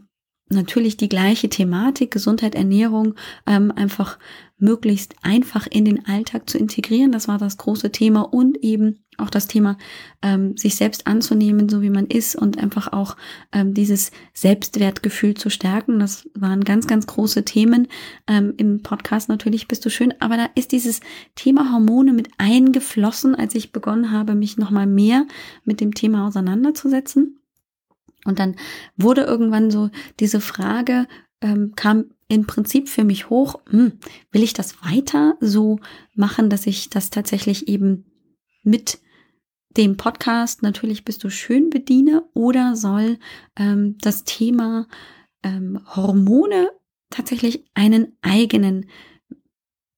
natürlich 0.49 0.97
die 0.97 1.09
gleiche 1.09 1.49
Thematik, 1.49 2.11
Gesundheit, 2.11 2.55
Ernährung, 2.55 3.15
ähm, 3.45 3.71
einfach 3.75 4.17
möglichst 4.59 5.15
einfach 5.21 5.67
in 5.67 5.85
den 5.85 6.05
Alltag 6.05 6.49
zu 6.49 6.57
integrieren. 6.57 7.11
Das 7.11 7.27
war 7.27 7.37
das 7.37 7.57
große 7.57 7.91
Thema 7.91 8.21
und 8.21 8.57
eben 8.63 8.99
auch 9.17 9.29
das 9.29 9.47
Thema, 9.47 9.77
ähm, 10.21 10.55
sich 10.57 10.75
selbst 10.75 11.07
anzunehmen, 11.07 11.69
so 11.69 11.81
wie 11.81 11.89
man 11.89 12.07
ist 12.07 12.35
und 12.35 12.57
einfach 12.57 12.93
auch 12.93 13.17
ähm, 13.51 13.73
dieses 13.73 14.11
Selbstwertgefühl 14.33 15.33
zu 15.33 15.49
stärken. 15.49 15.99
Das 15.99 16.29
waren 16.33 16.63
ganz, 16.63 16.87
ganz 16.87 17.07
große 17.07 17.43
Themen 17.45 17.87
ähm, 18.27 18.53
im 18.57 18.81
Podcast. 18.81 19.29
Natürlich 19.29 19.67
bist 19.67 19.85
du 19.85 19.89
schön, 19.89 20.13
aber 20.19 20.37
da 20.37 20.47
ist 20.55 20.71
dieses 20.71 21.01
Thema 21.35 21.71
Hormone 21.71 22.13
mit 22.13 22.29
eingeflossen, 22.37 23.35
als 23.35 23.55
ich 23.55 23.71
begonnen 23.71 24.11
habe, 24.11 24.35
mich 24.35 24.57
nochmal 24.57 24.87
mehr 24.87 25.25
mit 25.65 25.81
dem 25.81 25.93
Thema 25.93 26.27
auseinanderzusetzen. 26.27 27.39
Und 28.25 28.39
dann 28.39 28.55
wurde 28.97 29.21
irgendwann 29.21 29.71
so 29.71 29.89
diese 30.19 30.41
Frage, 30.41 31.07
ähm, 31.41 31.73
kam 31.75 32.05
im 32.29 32.45
Prinzip 32.47 32.87
für 32.87 33.03
mich 33.03 33.29
hoch, 33.29 33.59
hm, 33.69 33.93
will 34.31 34.43
ich 34.43 34.53
das 34.53 34.81
weiter 34.83 35.35
so 35.41 35.79
machen, 36.15 36.49
dass 36.49 36.67
ich 36.67 36.89
das 36.89 37.09
tatsächlich 37.09 37.67
eben 37.67 38.05
mit 38.63 38.99
dem 39.77 39.97
Podcast 39.97 40.63
natürlich 40.63 41.05
bist 41.05 41.23
du 41.23 41.29
schön 41.29 41.69
bediene 41.69 42.23
oder 42.33 42.75
soll 42.75 43.19
ähm, 43.55 43.97
das 44.01 44.23
Thema 44.23 44.87
ähm, 45.43 45.79
Hormone 45.95 46.69
tatsächlich 47.09 47.65
einen 47.73 48.17
eigenen 48.21 48.87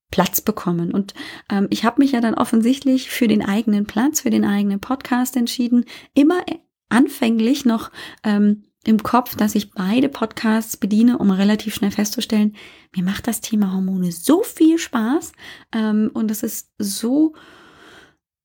Platz 0.09 0.41
bekommen. 0.41 0.91
Und 0.93 1.13
ähm, 1.49 1.67
ich 1.69 1.85
habe 1.85 2.01
mich 2.01 2.11
ja 2.11 2.21
dann 2.21 2.35
offensichtlich 2.35 3.09
für 3.09 3.27
den 3.27 3.43
eigenen 3.43 3.85
Platz, 3.85 4.21
für 4.21 4.29
den 4.29 4.45
eigenen 4.45 4.79
Podcast 4.79 5.37
entschieden. 5.37 5.85
Immer 6.13 6.43
anfänglich 6.89 7.65
noch 7.65 7.91
ähm, 8.23 8.65
im 8.85 9.03
Kopf, 9.03 9.35
dass 9.35 9.55
ich 9.55 9.71
beide 9.71 10.09
Podcasts 10.09 10.77
bediene, 10.77 11.17
um 11.19 11.29
relativ 11.31 11.75
schnell 11.75 11.91
festzustellen, 11.91 12.55
mir 12.95 13.03
macht 13.03 13.27
das 13.27 13.41
Thema 13.41 13.73
Hormone 13.73 14.11
so 14.11 14.43
viel 14.43 14.77
Spaß 14.77 15.33
ähm, 15.73 16.09
und 16.13 16.31
es 16.31 16.43
ist 16.43 16.71
so 16.77 17.33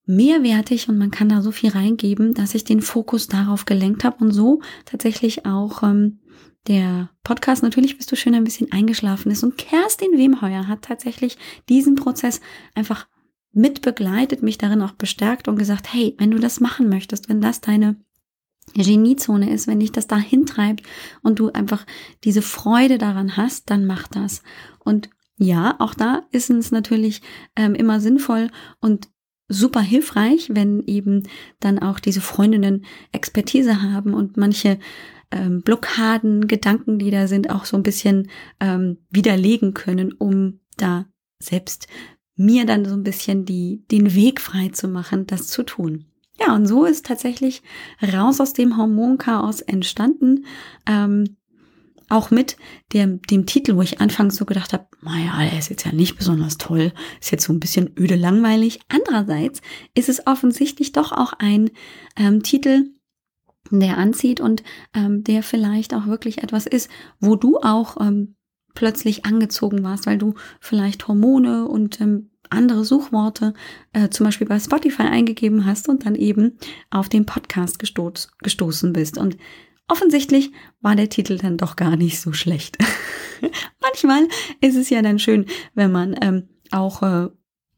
mehrwertig 0.05 0.89
und 0.89 0.99
man 0.99 1.11
kann 1.11 1.29
da 1.29 1.43
so 1.43 1.51
viel 1.51 1.71
reingeben, 1.71 2.35
dass 2.35 2.55
ich 2.55 2.65
den 2.65 2.81
Fokus 2.81 3.29
darauf 3.29 3.65
gelenkt 3.65 4.05
habe 4.05 4.23
und 4.25 4.31
so 4.31 4.61
tatsächlich 4.85 5.47
auch 5.47 5.83
ähm, 5.83 6.21
der 6.69 7.11
Podcast 7.23 7.63
natürlich 7.63 7.97
bist 7.97 8.11
du 8.13 8.17
schön 8.17 8.35
ein 8.35 8.45
bisschen 8.45 8.71
eingeschlafen 8.73 9.31
ist 9.31 9.43
und 9.43 9.57
Kerstin 9.57 10.19
Wemheuer 10.19 10.69
hat 10.69 10.83
tatsächlich 10.83 11.39
diesen 11.69 11.95
Prozess 11.95 12.41
einfach 12.75 13.09
mit 13.53 13.81
begleitet, 13.81 14.43
mich 14.43 14.59
darin 14.59 14.83
auch 14.83 14.93
bestärkt 14.93 15.49
und 15.49 15.57
gesagt, 15.57 15.93
hey, 15.93 16.15
wenn 16.19 16.31
du 16.31 16.39
das 16.39 16.61
machen 16.61 16.89
möchtest, 16.89 17.29
wenn 17.29 17.41
das 17.41 17.61
deine 17.63 17.97
Geniezone 18.75 19.53
ist, 19.53 19.67
wenn 19.67 19.81
dich 19.81 19.93
das 19.93 20.07
da 20.07 20.19
hintreibt 20.19 20.83
und 21.23 21.39
du 21.39 21.51
einfach 21.51 21.87
diese 22.25 22.43
Freude 22.43 22.99
daran 22.99 23.37
hast, 23.37 23.71
dann 23.71 23.87
mach 23.87 24.09
das. 24.09 24.43
Und 24.81 25.11
ja, 25.37 25.77
auch 25.79 25.95
da 25.95 26.23
ist 26.31 26.51
es 26.51 26.73
natürlich 26.73 27.23
ähm, 27.57 27.75
immer 27.75 28.01
sinnvoll 28.01 28.51
und 28.81 29.09
super 29.49 29.81
hilfreich, 29.81 30.51
wenn 30.53 30.83
eben 30.87 31.23
dann 31.61 31.79
auch 31.79 32.01
diese 32.01 32.21
Freundinnen 32.21 32.85
Expertise 33.13 33.83
haben 33.83 34.15
und 34.15 34.37
manche 34.37 34.79
ähm, 35.31 35.63
Blockaden, 35.63 36.49
Gedanken, 36.49 36.99
die 36.99 37.11
da 37.11 37.29
sind, 37.29 37.51
auch 37.51 37.65
so 37.65 37.77
ein 37.77 37.83
bisschen 37.83 38.29
ähm, 38.61 38.99
widerlegen 39.11 39.75
können, 39.75 40.13
um 40.13 40.61
da 40.77 41.07
selbst 41.39 41.87
mir 42.37 42.67
dann 42.67 42.85
so 42.85 42.95
ein 42.95 43.03
bisschen 43.03 43.45
die, 43.45 43.85
den 43.91 44.15
Weg 44.15 44.41
frei 44.41 44.69
zu 44.69 44.89
machen, 44.89 45.27
das 45.27 45.49
zu 45.49 45.63
tun. 45.63 46.07
Ja, 46.39 46.55
und 46.55 46.67
so 46.67 46.85
ist 46.85 47.07
tatsächlich 47.07 47.63
raus 48.03 48.41
aus 48.41 48.53
dem 48.53 48.77
Hormonchaos 48.77 49.63
entstanden. 49.63 50.45
Ähm, 50.87 51.37
auch 52.09 52.31
mit 52.31 52.57
dem, 52.93 53.21
dem 53.23 53.47
Titel, 53.47 53.75
wo 53.77 53.83
ich 53.83 54.01
anfangs 54.01 54.37
so 54.37 54.45
gedacht 54.45 54.73
habe, 54.73 54.87
naja, 55.03 55.39
der 55.51 55.59
ist 55.59 55.71
jetzt 55.71 55.85
ja 55.85 55.93
nicht 55.93 56.17
besonders 56.17 56.57
toll, 56.57 56.93
ist 57.21 57.33
jetzt 57.33 57.45
so 57.45 57.53
ein 57.53 57.61
bisschen 57.61 57.91
öde 57.99 58.15
langweilig. 58.15 58.81
Andererseits 58.89 59.61
ist 59.95 60.09
es 60.09 60.27
offensichtlich 60.27 60.93
doch 60.93 61.11
auch 61.13 61.33
ein 61.39 61.71
ähm, 62.17 62.43
Titel, 62.43 62.91
der 63.71 63.99
anzieht 63.99 64.41
und 64.41 64.63
ähm, 64.95 65.25
der 65.25 65.43
vielleicht 65.43 65.95
auch 65.95 66.07
wirklich 66.07 66.43
etwas 66.45 66.67
ist, 66.67 66.89
wo 67.19 67.35
du 67.35 67.59
auch 67.59 68.01
ähm, 68.01 68.37
plötzlich 68.75 69.25
angezogen 69.25 69.83
warst, 69.83 70.07
weil 70.07 70.19
du 70.19 70.35
vielleicht 70.61 71.09
Hormone 71.09 71.67
und 71.67 72.01
ähm, 72.01 72.31
andere 72.51 72.85
Suchworte 72.85 73.55
äh, 73.93 74.09
zum 74.09 74.25
Beispiel 74.25 74.47
bei 74.47 74.59
Spotify 74.59 75.03
eingegeben 75.03 75.65
hast 75.67 75.89
und 75.89 76.07
dann 76.07 76.15
eben 76.15 76.59
auf 76.91 77.09
den 77.09 77.27
Podcast 77.27 77.79
gestoß, 77.79 78.33
gestoßen 78.43 78.93
bist. 78.93 79.19
Und 79.19 79.37
offensichtlich 79.89 80.53
war 80.81 80.97
der 80.97 81.09
Titel 81.09 81.39
dann 81.39 81.57
doch 81.57 81.77
gar 81.77 81.97
nicht 81.97 82.21
so 82.21 82.33
schlecht. 82.33 82.79
Manchmal 83.81 84.27
ist 84.61 84.77
es 84.77 84.91
ja 84.91 85.03
dann 85.03 85.19
schön, 85.19 85.47
wenn 85.75 85.93
man 85.93 86.17
ähm, 86.21 86.49
auch 86.71 87.03
äh, 87.03 87.29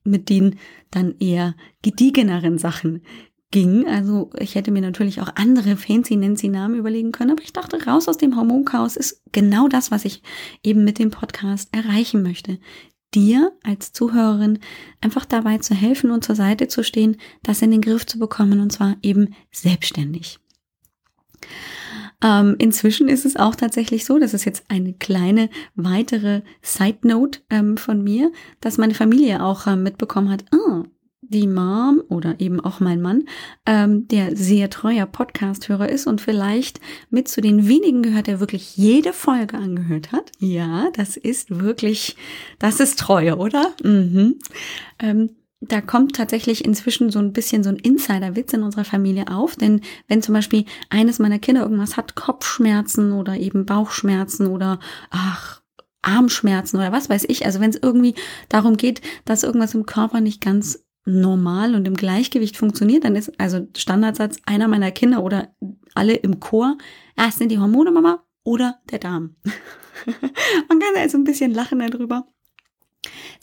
mit 0.05 0.29
den 0.29 0.57
dann 0.91 1.17
eher 1.19 1.55
gediegeneren 1.83 2.59
Sachen 2.59 3.03
ging. 3.51 3.87
Also 3.87 4.31
ich 4.39 4.55
hätte 4.55 4.71
mir 4.71 4.83
natürlich 4.83 5.21
auch 5.21 5.31
andere 5.35 5.77
fancy 5.77 6.17
Nancy 6.17 6.49
Namen 6.49 6.75
überlegen 6.77 7.13
können, 7.13 7.31
aber 7.31 7.43
ich 7.43 7.53
dachte, 7.53 7.85
raus 7.85 8.09
aus 8.09 8.19
dem 8.19 8.37
Hormonchaos 8.37 8.97
ist 8.97 9.23
genau 9.33 9.69
das, 9.69 9.91
was 9.91 10.05
ich 10.05 10.23
eben 10.63 10.85
mit 10.85 10.99
dem 10.99 11.11
Podcast 11.11 11.75
erreichen 11.75 12.23
möchte. 12.23 12.59
Dir 13.15 13.53
als 13.63 13.93
Zuhörerin 13.93 14.59
einfach 15.01 15.25
dabei 15.25 15.59
zu 15.59 15.75
helfen 15.75 16.11
und 16.11 16.25
zur 16.25 16.35
Seite 16.35 16.69
zu 16.69 16.85
stehen, 16.85 17.17
das 17.43 17.63
in 17.63 17.71
den 17.71 17.81
Griff 17.81 18.05
zu 18.07 18.19
bekommen 18.19 18.61
und 18.61 18.71
zwar 18.71 18.97
eben 19.03 19.35
selbstständig. 19.51 20.39
Ähm, 22.23 22.57
inzwischen 22.59 23.09
ist 23.09 23.25
es 23.25 23.37
auch 23.37 23.55
tatsächlich 23.55 24.05
so, 24.05 24.19
das 24.19 24.35
ist 24.35 24.45
jetzt 24.45 24.65
eine 24.69 24.93
kleine 24.93 25.51
weitere 25.77 26.43
Side 26.63 26.99
Note 27.03 27.41
ähm, 27.49 27.77
von 27.77 28.03
mir, 28.03 28.33
dass 28.61 28.77
meine 28.77 28.95
Familie 28.95 29.43
auch 29.43 29.67
ähm, 29.69 29.85
mitbekommen 29.85 30.29
hat, 30.29 30.45
oh, 30.53 30.83
die 31.21 31.47
Mom 31.47 32.03
oder 32.09 32.41
eben 32.41 32.61
auch 32.61 32.81
mein 32.81 33.01
Mann, 33.01 33.25
ähm, 33.67 34.07
der 34.09 34.37
sehr 34.37 34.71
treuer 34.71 35.07
Podcast-Hörer 35.07 35.89
ist 35.89 36.07
und 36.07 36.21
vielleicht 36.21 36.81
mit 37.11 37.29
zu 37.29 37.41
den 37.41 37.69
wenigen 37.69 38.03
gehört, 38.03 38.29
der 38.29 38.41
wirklich 38.41 38.77
jede 38.77 39.13
Folge 39.13 39.57
angehört 39.57 40.13
hat. 40.13 40.31
Ja, 40.39 40.91
das 40.95 41.17
ist 41.17 41.59
wirklich, 41.61 42.17
das 42.59 42.81
ist 42.81 42.99
Treue, 42.99 43.37
oder? 43.37 43.75
Mhm. 43.83 44.39
Ähm, 45.01 45.31
da 45.61 45.81
kommt 45.81 46.15
tatsächlich 46.15 46.65
inzwischen 46.65 47.11
so 47.11 47.19
ein 47.19 47.33
bisschen 47.33 47.65
so 47.65 47.71
ein 47.71 47.77
Insider-Witz 47.77 48.53
in 48.53 48.63
unserer 48.63 48.85
Familie 48.85 49.27
auf, 49.29 49.57
denn 49.57 49.81
wenn 50.07 50.23
zum 50.23 50.35
Beispiel 50.35 50.67
eines 50.89 51.19
meiner 51.19 51.41
Kinder 51.41 51.63
irgendwas 51.63 51.97
hat, 51.97 52.15
Kopfschmerzen 52.15 53.13
oder 53.13 53.37
eben 53.37 53.67
Bauchschmerzen 53.67 54.47
oder 54.47 54.79
ach, 55.11 55.63
Armschmerzen 56.03 56.79
oder 56.79 56.93
was 56.93 57.11
weiß 57.11 57.25
ich, 57.29 57.45
also 57.45 57.59
wenn 57.61 57.71
es 57.71 57.81
irgendwie 57.83 58.15
darum 58.49 58.77
geht, 58.77 59.03
dass 59.25 59.43
irgendwas 59.43 59.75
im 59.75 59.85
Körper 59.85 60.21
nicht 60.21 60.41
ganz 60.41 60.85
normal 61.09 61.75
und 61.75 61.87
im 61.89 61.95
Gleichgewicht 61.95 62.57
funktioniert, 62.57 63.05
dann 63.05 63.17
ist 63.17 63.33
also 63.41 63.67
Standardsatz 63.77 64.37
einer 64.47 64.69
meiner 64.69 64.91
Kinder 64.91 65.23
oder 65.23 65.55
alle 65.95 66.15
im 66.15 66.39
Chor, 66.39 66.77
erst 67.17 67.39
sind 67.39 67.51
die 67.51 67.59
Hormone 67.59 67.91
Mama 67.91 68.23
oder 68.45 68.79
der 68.91 68.99
Darm. 68.99 69.37
Man 70.69 70.79
kann 70.79 70.95
also 70.97 71.19
ein 71.19 71.25
bisschen 71.25 71.53
lachen 71.53 71.81
darüber. 71.81 72.29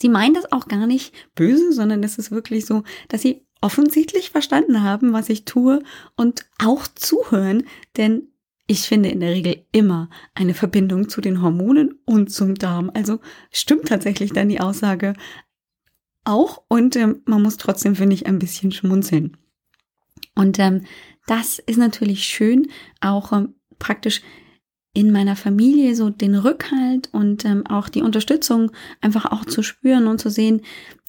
Sie 0.00 0.08
meint 0.08 0.36
das 0.36 0.50
auch 0.52 0.68
gar 0.68 0.86
nicht 0.86 1.14
böse, 1.34 1.72
sondern 1.72 2.02
es 2.02 2.18
ist 2.18 2.30
wirklich 2.30 2.66
so, 2.66 2.82
dass 3.08 3.22
sie 3.22 3.46
offensichtlich 3.60 4.30
verstanden 4.30 4.82
haben, 4.82 5.12
was 5.12 5.28
ich 5.28 5.44
tue 5.44 5.82
und 6.16 6.46
auch 6.58 6.86
zuhören, 6.86 7.64
denn 7.96 8.28
ich 8.68 8.82
finde 8.82 9.10
in 9.10 9.20
der 9.20 9.30
Regel 9.30 9.64
immer 9.72 10.10
eine 10.34 10.54
Verbindung 10.54 11.08
zu 11.08 11.20
den 11.20 11.40
Hormonen 11.40 12.00
und 12.04 12.32
zum 12.32 12.56
Darm. 12.56 12.90
Also 12.94 13.20
stimmt 13.52 13.88
tatsächlich 13.88 14.32
dann 14.32 14.48
die 14.48 14.60
Aussage 14.60 15.14
auch 16.26 16.62
und 16.68 16.96
ähm, 16.96 17.22
man 17.24 17.42
muss 17.42 17.56
trotzdem, 17.56 17.96
finde 17.96 18.14
ich, 18.14 18.26
ein 18.26 18.38
bisschen 18.38 18.72
schmunzeln. 18.72 19.36
Und 20.34 20.58
ähm, 20.58 20.82
das 21.26 21.58
ist 21.58 21.78
natürlich 21.78 22.24
schön, 22.24 22.68
auch 23.00 23.32
ähm, 23.32 23.54
praktisch 23.78 24.22
in 24.92 25.12
meiner 25.12 25.36
Familie 25.36 25.94
so 25.94 26.08
den 26.08 26.34
Rückhalt 26.34 27.10
und 27.12 27.44
ähm, 27.44 27.66
auch 27.66 27.90
die 27.90 28.02
Unterstützung 28.02 28.72
einfach 29.02 29.26
auch 29.26 29.44
zu 29.44 29.62
spüren 29.62 30.06
und 30.06 30.20
zu 30.20 30.30
sehen, 30.30 30.62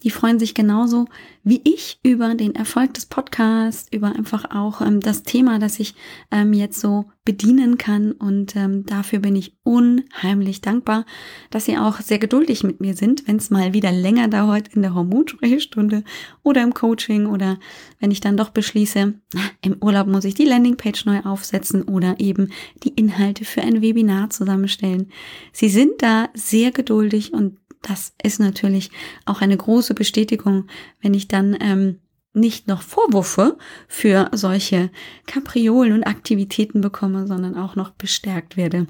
die 0.04 0.12
freuen 0.12 0.38
sich 0.38 0.54
genauso 0.54 1.06
wie 1.44 1.62
ich 1.64 2.00
über 2.04 2.36
den 2.36 2.54
Erfolg 2.56 2.94
des 2.94 3.06
Podcasts, 3.06 3.88
über 3.92 4.16
einfach 4.16 4.52
auch 4.52 4.82
ähm, 4.82 5.00
das 5.00 5.24
Thema, 5.24 5.60
das 5.60 5.80
ich 5.80 5.96
ähm, 6.30 6.54
jetzt 6.54 6.80
so 6.80 7.06
bedienen 7.26 7.78
kann. 7.78 8.12
Und 8.12 8.56
ähm, 8.56 8.86
dafür 8.86 9.20
bin 9.20 9.36
ich 9.36 9.56
unheimlich 9.64 10.62
dankbar, 10.62 11.06
dass 11.50 11.66
Sie 11.66 11.78
auch 11.78 12.00
sehr 12.00 12.20
geduldig 12.20 12.64
mit 12.64 12.80
mir 12.80 12.96
sind, 12.96 13.28
wenn 13.28 13.38
es 13.38 13.50
mal 13.50 13.74
wieder 13.74 13.92
länger 13.92 14.28
dauert 14.28 14.68
in 14.70 14.82
der 14.82 14.94
Hormonsprechstunde 14.94 16.04
oder 16.44 16.64
im 16.64 16.74
Coaching 16.74 17.26
oder 17.26 17.58
wenn 18.00 18.12
ich 18.12 18.20
dann 18.20 18.38
doch 18.38 18.50
beschließe, 18.50 19.14
im 19.62 19.78
Urlaub 19.82 20.08
muss 20.08 20.26
ich 20.26 20.36
die 20.36 20.46
Landingpage 20.46 21.06
neu 21.06 21.22
aufsetzen 21.22 21.84
oder 21.84 22.20
eben 22.20 22.50
die 22.84 22.94
Inhalte 22.94 23.46
für 23.46 23.62
ein 23.62 23.82
Webinar 23.82 24.30
zusammenstellen. 24.30 25.12
Sie 25.54 25.70
sind 25.70 26.02
da 26.02 26.30
sehr 26.34 26.72
geduldig 26.72 27.34
und 27.34 27.58
das 27.88 28.14
ist 28.22 28.40
natürlich 28.40 28.92
auch 29.26 29.42
eine 29.42 29.58
große 29.58 29.94
Bestätigung, 29.94 30.68
wenn 31.02 31.14
ich 31.14 31.28
dann 31.28 31.58
ähm, 31.60 32.00
nicht 32.34 32.68
noch 32.68 32.82
Vorwürfe 32.82 33.58
für 33.88 34.30
solche 34.34 34.92
Kapriolen 35.26 35.94
und 35.94 36.04
Aktivitäten 36.04 36.82
bekomme, 36.82 37.28
sondern 37.28 37.56
auch 37.56 37.76
noch 37.76 37.92
bestärkt 37.92 38.58
werde. 38.58 38.88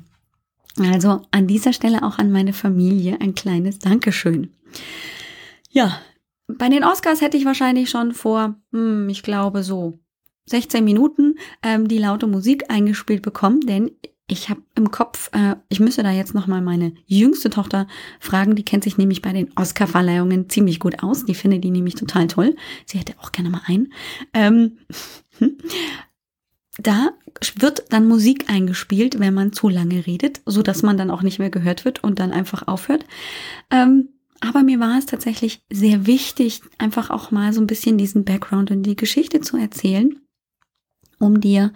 Also 0.80 1.22
an 1.32 1.48
dieser 1.48 1.74
Stelle 1.74 2.04
auch 2.04 2.20
an 2.20 2.32
meine 2.32 2.54
Familie 2.54 3.20
ein 3.20 3.34
kleines 3.34 3.80
Dankeschön. 3.80 4.54
Ja, 5.70 6.00
bei 6.48 6.70
den 6.70 6.84
Oscars 6.84 7.22
hätte 7.22 7.38
ich 7.38 7.46
wahrscheinlich 7.46 7.90
schon 7.90 8.14
vor, 8.14 8.56
hm, 8.72 9.10
ich 9.10 9.24
glaube 9.24 9.64
so 9.64 10.00
16 10.46 10.84
Minuten 10.84 11.36
ähm, 11.64 11.88
die 11.88 11.98
laute 11.98 12.28
Musik 12.28 12.70
eingespielt 12.70 13.22
bekommen, 13.22 13.62
denn 13.62 13.92
ich 14.30 14.50
habe 14.50 14.62
im 14.76 14.92
Kopf, 14.92 15.30
äh, 15.34 15.56
ich 15.70 15.80
müsste 15.80 16.04
da 16.04 16.12
jetzt 16.12 16.34
nochmal 16.34 16.62
meine 16.62 16.94
jüngste 17.06 17.50
Tochter 17.50 17.88
fragen, 18.20 18.56
die 18.56 18.66
kennt 18.66 18.84
sich 18.84 18.98
nämlich 18.98 19.22
bei 19.22 19.32
den 19.32 19.52
Oscar-Verleihungen 19.56 20.50
ziemlich 20.50 20.80
gut 20.80 21.02
aus. 21.02 21.24
Die 21.26 21.36
findet 21.36 21.64
die 21.64 21.72
nämlich 21.72 21.96
total 21.96 22.28
toll. 22.28 22.56
Sie 22.86 23.00
hätte 23.00 23.14
auch 23.20 23.32
gerne 23.32 23.50
mal 23.50 23.62
ein. 23.66 23.94
Ähm, 24.34 24.80
da 26.78 27.12
wird 27.56 27.86
dann 27.94 28.08
Musik 28.08 28.50
eingespielt, 28.50 29.20
wenn 29.20 29.34
man 29.34 29.54
zu 29.54 29.70
lange 29.70 30.06
redet, 30.06 30.42
so 30.46 30.62
dass 30.62 30.84
man 30.84 30.98
dann 30.98 31.10
auch 31.10 31.22
nicht 31.22 31.40
mehr 31.40 31.50
gehört 31.50 31.86
wird 31.86 32.04
und 32.04 32.20
dann 32.20 32.34
einfach 32.34 32.68
aufhört. 32.68 33.06
Ähm, 33.72 34.10
aber 34.42 34.62
mir 34.62 34.80
war 34.80 35.00
es 35.00 35.06
tatsächlich 35.06 35.64
sehr 35.72 36.06
wichtig, 36.06 36.62
einfach 36.78 37.10
auch 37.10 37.32
mal 37.32 37.54
so 37.54 37.62
ein 37.62 37.68
bisschen 37.68 37.98
diesen 37.98 38.26
Background 38.26 38.72
und 38.72 38.84
die 38.84 38.96
Geschichte 38.98 39.40
zu 39.40 39.58
erzählen 39.58 40.20
um 41.20 41.42
dir 41.42 41.72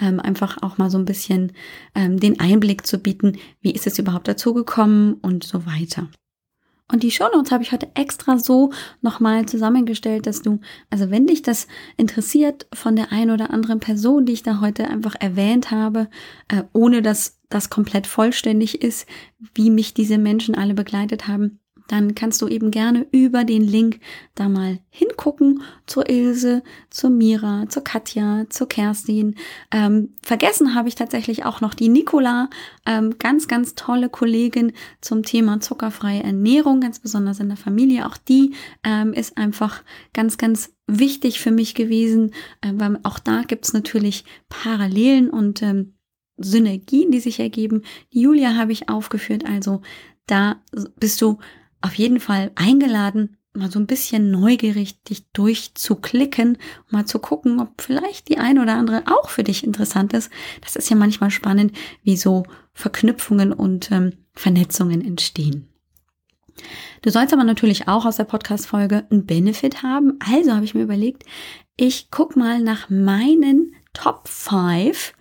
ähm, 0.00 0.20
einfach 0.20 0.62
auch 0.62 0.78
mal 0.78 0.90
so 0.90 0.98
ein 0.98 1.04
bisschen 1.04 1.52
ähm, 1.94 2.18
den 2.18 2.40
Einblick 2.40 2.86
zu 2.86 2.98
bieten, 2.98 3.38
wie 3.60 3.72
ist 3.72 3.86
es 3.86 3.98
überhaupt 3.98 4.28
dazu 4.28 4.54
gekommen 4.54 5.14
und 5.22 5.44
so 5.44 5.66
weiter. 5.66 6.08
Und 6.92 7.02
die 7.02 7.10
Shownotes 7.10 7.50
habe 7.50 7.62
ich 7.62 7.72
heute 7.72 7.90
extra 7.94 8.38
so 8.38 8.70
nochmal 9.00 9.46
zusammengestellt, 9.46 10.26
dass 10.26 10.42
du, 10.42 10.60
also 10.90 11.10
wenn 11.10 11.26
dich 11.26 11.40
das 11.40 11.66
interessiert 11.96 12.66
von 12.74 12.96
der 12.96 13.12
einen 13.12 13.30
oder 13.30 13.50
anderen 13.50 13.80
Person, 13.80 14.26
die 14.26 14.34
ich 14.34 14.42
da 14.42 14.60
heute 14.60 14.88
einfach 14.88 15.14
erwähnt 15.18 15.70
habe, 15.70 16.08
äh, 16.48 16.64
ohne 16.74 17.00
dass 17.00 17.40
das 17.48 17.70
komplett 17.70 18.06
vollständig 18.06 18.82
ist, 18.82 19.06
wie 19.54 19.70
mich 19.70 19.94
diese 19.94 20.18
Menschen 20.18 20.54
alle 20.54 20.74
begleitet 20.74 21.28
haben, 21.28 21.60
dann 21.92 22.14
kannst 22.14 22.40
du 22.40 22.48
eben 22.48 22.70
gerne 22.70 23.06
über 23.10 23.44
den 23.44 23.60
Link 23.60 24.00
da 24.34 24.48
mal 24.48 24.78
hingucken 24.88 25.62
zur 25.86 26.08
Ilse, 26.08 26.62
zur 26.88 27.10
Mira, 27.10 27.66
zur 27.68 27.84
Katja, 27.84 28.46
zur 28.48 28.66
Kerstin. 28.66 29.34
Ähm, 29.70 30.14
vergessen 30.22 30.74
habe 30.74 30.88
ich 30.88 30.94
tatsächlich 30.94 31.44
auch 31.44 31.60
noch 31.60 31.74
die 31.74 31.90
Nicola, 31.90 32.48
ähm, 32.86 33.18
ganz, 33.18 33.46
ganz 33.46 33.74
tolle 33.74 34.08
Kollegin 34.08 34.72
zum 35.02 35.22
Thema 35.22 35.60
zuckerfreie 35.60 36.22
Ernährung, 36.22 36.80
ganz 36.80 36.98
besonders 36.98 37.40
in 37.40 37.48
der 37.48 37.58
Familie. 37.58 38.06
Auch 38.06 38.16
die 38.16 38.54
ähm, 38.84 39.12
ist 39.12 39.36
einfach 39.36 39.82
ganz, 40.14 40.38
ganz 40.38 40.72
wichtig 40.86 41.40
für 41.40 41.50
mich 41.50 41.74
gewesen, 41.74 42.32
äh, 42.62 42.72
weil 42.72 43.00
auch 43.02 43.18
da 43.18 43.42
gibt 43.42 43.66
es 43.66 43.74
natürlich 43.74 44.24
Parallelen 44.48 45.28
und 45.28 45.60
ähm, 45.60 45.92
Synergien, 46.38 47.10
die 47.10 47.20
sich 47.20 47.38
ergeben. 47.38 47.82
Julia 48.08 48.56
habe 48.56 48.72
ich 48.72 48.88
aufgeführt, 48.88 49.44
also 49.44 49.82
da 50.26 50.62
bist 50.98 51.20
du 51.20 51.38
auf 51.82 51.94
jeden 51.94 52.20
Fall 52.20 52.52
eingeladen, 52.54 53.36
mal 53.54 53.70
so 53.70 53.78
ein 53.78 53.86
bisschen 53.86 54.30
neugierig 54.30 55.02
dich 55.02 55.28
durchzuklicken, 55.32 56.58
mal 56.90 57.04
zu 57.04 57.18
gucken, 57.18 57.60
ob 57.60 57.82
vielleicht 57.82 58.28
die 58.28 58.38
eine 58.38 58.62
oder 58.62 58.76
andere 58.76 59.04
auch 59.06 59.28
für 59.28 59.44
dich 59.44 59.64
interessant 59.64 60.12
ist. 60.14 60.30
Das 60.62 60.76
ist 60.76 60.88
ja 60.88 60.96
manchmal 60.96 61.30
spannend, 61.30 61.72
wie 62.02 62.16
so 62.16 62.44
Verknüpfungen 62.72 63.52
und 63.52 63.90
ähm, 63.90 64.14
Vernetzungen 64.32 65.04
entstehen. 65.04 65.68
Du 67.02 67.10
sollst 67.10 67.32
aber 67.32 67.44
natürlich 67.44 67.88
auch 67.88 68.06
aus 68.06 68.16
der 68.16 68.24
Podcast-Folge 68.24 69.06
einen 69.10 69.26
Benefit 69.26 69.82
haben. 69.82 70.18
Also 70.20 70.52
habe 70.52 70.64
ich 70.64 70.74
mir 70.74 70.82
überlegt, 70.82 71.24
ich 71.76 72.10
guck 72.10 72.36
mal 72.36 72.60
nach 72.60 72.88
meinen 72.90 73.74
Top 73.92 74.28
5 74.28 75.14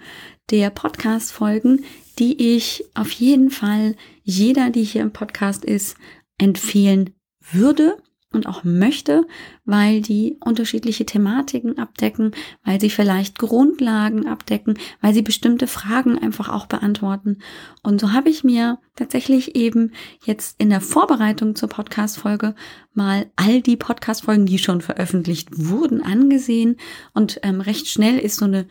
der 0.49 0.69
Podcast-Folgen, 0.69 1.83
die 2.19 2.55
ich 2.55 2.85
auf 2.93 3.11
jeden 3.11 3.49
Fall 3.49 3.95
jeder, 4.23 4.69
die 4.69 4.83
hier 4.83 5.01
im 5.01 5.13
Podcast 5.13 5.65
ist, 5.65 5.97
empfehlen 6.41 7.11
würde 7.39 7.97
und 8.33 8.47
auch 8.47 8.63
möchte, 8.63 9.27
weil 9.65 10.01
die 10.01 10.37
unterschiedliche 10.39 11.05
Thematiken 11.05 11.77
abdecken, 11.77 12.31
weil 12.63 12.79
sie 12.79 12.89
vielleicht 12.89 13.37
Grundlagen 13.37 14.25
abdecken, 14.25 14.77
weil 15.01 15.13
sie 15.13 15.21
bestimmte 15.21 15.67
Fragen 15.67 16.17
einfach 16.17 16.47
auch 16.47 16.65
beantworten. 16.65 17.39
Und 17.83 17.99
so 17.99 18.13
habe 18.13 18.29
ich 18.29 18.43
mir 18.43 18.79
tatsächlich 18.95 19.55
eben 19.55 19.91
jetzt 20.25 20.59
in 20.61 20.69
der 20.69 20.81
Vorbereitung 20.81 21.55
zur 21.55 21.69
Podcast-Folge 21.69 22.55
mal 22.93 23.29
all 23.35 23.61
die 23.61 23.77
Podcast-Folgen, 23.77 24.45
die 24.45 24.59
schon 24.59 24.81
veröffentlicht 24.81 25.49
wurden, 25.67 26.01
angesehen 26.01 26.77
und 27.13 27.39
ähm, 27.43 27.59
recht 27.59 27.87
schnell 27.87 28.17
ist 28.17 28.37
so 28.37 28.45
eine 28.45 28.65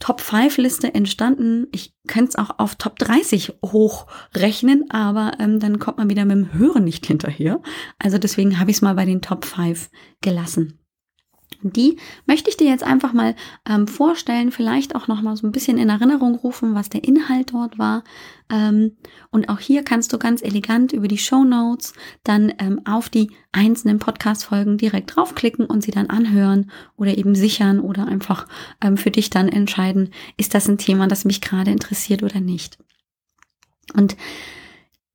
Top 0.00 0.20
5 0.20 0.58
Liste 0.58 0.94
entstanden. 0.94 1.66
Ich 1.72 1.94
könnte 2.06 2.30
es 2.30 2.36
auch 2.36 2.58
auf 2.58 2.74
Top 2.76 2.98
30 2.98 3.54
hochrechnen, 3.64 4.90
aber 4.90 5.32
ähm, 5.38 5.60
dann 5.60 5.78
kommt 5.78 5.98
man 5.98 6.10
wieder 6.10 6.24
mit 6.24 6.36
dem 6.36 6.52
Hören 6.52 6.84
nicht 6.84 7.06
hinterher. 7.06 7.60
Also 7.98 8.18
deswegen 8.18 8.58
habe 8.58 8.70
ich 8.70 8.78
es 8.78 8.82
mal 8.82 8.94
bei 8.94 9.04
den 9.04 9.22
Top 9.22 9.44
5 9.44 9.90
gelassen. 10.20 10.83
Die 11.62 11.96
möchte 12.26 12.50
ich 12.50 12.56
dir 12.56 12.68
jetzt 12.68 12.84
einfach 12.84 13.12
mal 13.12 13.34
ähm, 13.68 13.86
vorstellen, 13.86 14.52
vielleicht 14.52 14.94
auch 14.94 15.08
noch 15.08 15.22
mal 15.22 15.36
so 15.36 15.46
ein 15.46 15.52
bisschen 15.52 15.78
in 15.78 15.88
Erinnerung 15.88 16.34
rufen, 16.34 16.74
was 16.74 16.88
der 16.88 17.04
Inhalt 17.04 17.52
dort 17.52 17.78
war. 17.78 18.04
Ähm, 18.50 18.96
und 19.30 19.48
auch 19.48 19.58
hier 19.58 19.82
kannst 19.84 20.12
du 20.12 20.18
ganz 20.18 20.42
elegant 20.42 20.92
über 20.92 21.08
die 21.08 21.18
Show 21.18 21.44
Notes 21.44 21.94
dann 22.22 22.52
ähm, 22.58 22.80
auf 22.84 23.08
die 23.08 23.30
einzelnen 23.52 23.98
Podcast-Folgen 23.98 24.78
direkt 24.78 25.16
draufklicken 25.16 25.66
und 25.66 25.82
sie 25.82 25.90
dann 25.90 26.10
anhören 26.10 26.70
oder 26.96 27.16
eben 27.16 27.34
sichern 27.34 27.80
oder 27.80 28.06
einfach 28.06 28.46
ähm, 28.80 28.96
für 28.96 29.10
dich 29.10 29.30
dann 29.30 29.48
entscheiden, 29.48 30.10
ist 30.36 30.54
das 30.54 30.68
ein 30.68 30.78
Thema, 30.78 31.06
das 31.06 31.24
mich 31.24 31.40
gerade 31.40 31.70
interessiert 31.70 32.22
oder 32.22 32.40
nicht. 32.40 32.78
Und 33.94 34.16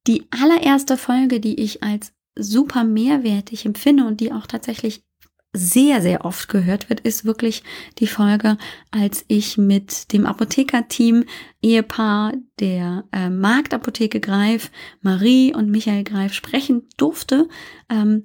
die 0.08 0.28
allererste 0.32 0.98
Folge, 0.98 1.40
die 1.40 1.60
ich 1.62 1.84
als 1.84 2.14
super 2.36 2.84
mehrwertig 2.84 3.66
empfinde 3.66 4.06
und 4.06 4.22
die 4.22 4.32
auch 4.32 4.48
tatsächlich 4.48 5.04
sehr, 5.52 6.02
sehr 6.02 6.26
oft 6.26 6.48
gehört 6.48 6.90
wird, 6.90 7.00
ist 7.00 7.26
wirklich 7.26 7.64
die 7.98 8.08
Folge, 8.08 8.58
als 8.92 9.26
ich 9.28 9.58
mit 9.58 10.14
dem 10.14 10.26
Apothekerteam 10.26 11.26
Ehepaar 11.62 12.34
der 12.60 13.06
äh, 13.12 13.30
Marktapotheke 13.30 14.20
Greif, 14.20 14.72
Marie 15.02 15.54
und 15.54 15.70
Michael 15.70 16.04
Greif 16.04 16.34
sprechen 16.34 16.88
durfte. 16.98 17.48
Ähm, 17.90 18.24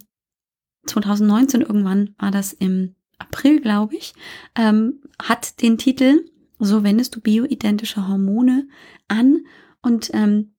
2019 0.87 1.63
irgendwann 1.63 2.15
war 2.19 2.31
das 2.31 2.53
im 2.53 2.95
April, 3.19 3.61
glaube 3.61 3.97
ich, 3.97 4.13
ähm, 4.55 5.01
hat 5.23 5.63
den 5.63 5.79
Titel 5.79 6.27
So 6.59 6.85
wendest 6.85 7.17
du 7.17 7.21
bioidentische 7.21 8.07
Hormone 8.07 8.69
an 9.09 9.45
und 9.81 10.11
ähm, 10.13 10.54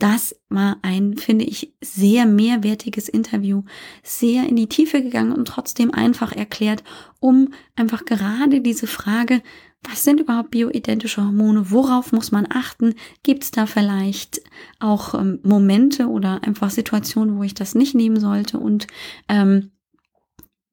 das 0.00 0.34
war 0.48 0.78
ein, 0.82 1.16
finde 1.16 1.44
ich, 1.44 1.74
sehr 1.80 2.26
mehrwertiges 2.26 3.08
Interview, 3.08 3.62
sehr 4.02 4.48
in 4.48 4.56
die 4.56 4.68
Tiefe 4.68 5.02
gegangen 5.02 5.32
und 5.32 5.46
trotzdem 5.46 5.92
einfach 5.92 6.32
erklärt, 6.32 6.82
um 7.20 7.52
einfach 7.76 8.04
gerade 8.06 8.60
diese 8.60 8.86
Frage, 8.86 9.42
was 9.82 10.04
sind 10.04 10.20
überhaupt 10.20 10.50
bioidentische 10.50 11.22
Hormone? 11.22 11.70
Worauf 11.70 12.12
muss 12.12 12.32
man 12.32 12.46
achten? 12.50 12.94
Gibt 13.22 13.44
es 13.44 13.50
da 13.50 13.66
vielleicht 13.66 14.42
auch 14.78 15.14
ähm, 15.14 15.38
Momente 15.42 16.08
oder 16.08 16.42
einfach 16.44 16.70
Situationen, 16.70 17.36
wo 17.36 17.42
ich 17.42 17.54
das 17.54 17.74
nicht 17.74 17.94
nehmen 17.94 18.20
sollte? 18.20 18.58
Und 18.58 18.86
ähm, 19.28 19.70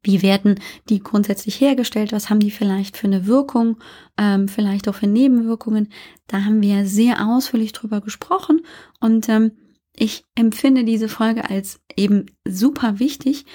wie 0.03 0.21
werden 0.21 0.59
die 0.89 0.99
grundsätzlich 0.99 1.59
hergestellt? 1.59 2.11
Was 2.11 2.29
haben 2.29 2.39
die 2.39 2.51
vielleicht 2.51 2.97
für 2.97 3.07
eine 3.07 3.25
Wirkung? 3.25 3.77
Ähm, 4.17 4.47
vielleicht 4.47 4.87
auch 4.87 4.95
für 4.95 5.07
Nebenwirkungen? 5.07 5.89
Da 6.27 6.45
haben 6.45 6.61
wir 6.61 6.85
sehr 6.85 7.27
ausführlich 7.27 7.73
drüber 7.73 8.01
gesprochen 8.01 8.61
und 8.99 9.27
ähm, 9.29 9.51
ich 9.99 10.23
empfinde 10.35 10.83
diese 10.83 11.09
Folge 11.09 11.49
als 11.49 11.81
eben 11.95 12.27
super 12.47 12.99
wichtig, 12.99 13.45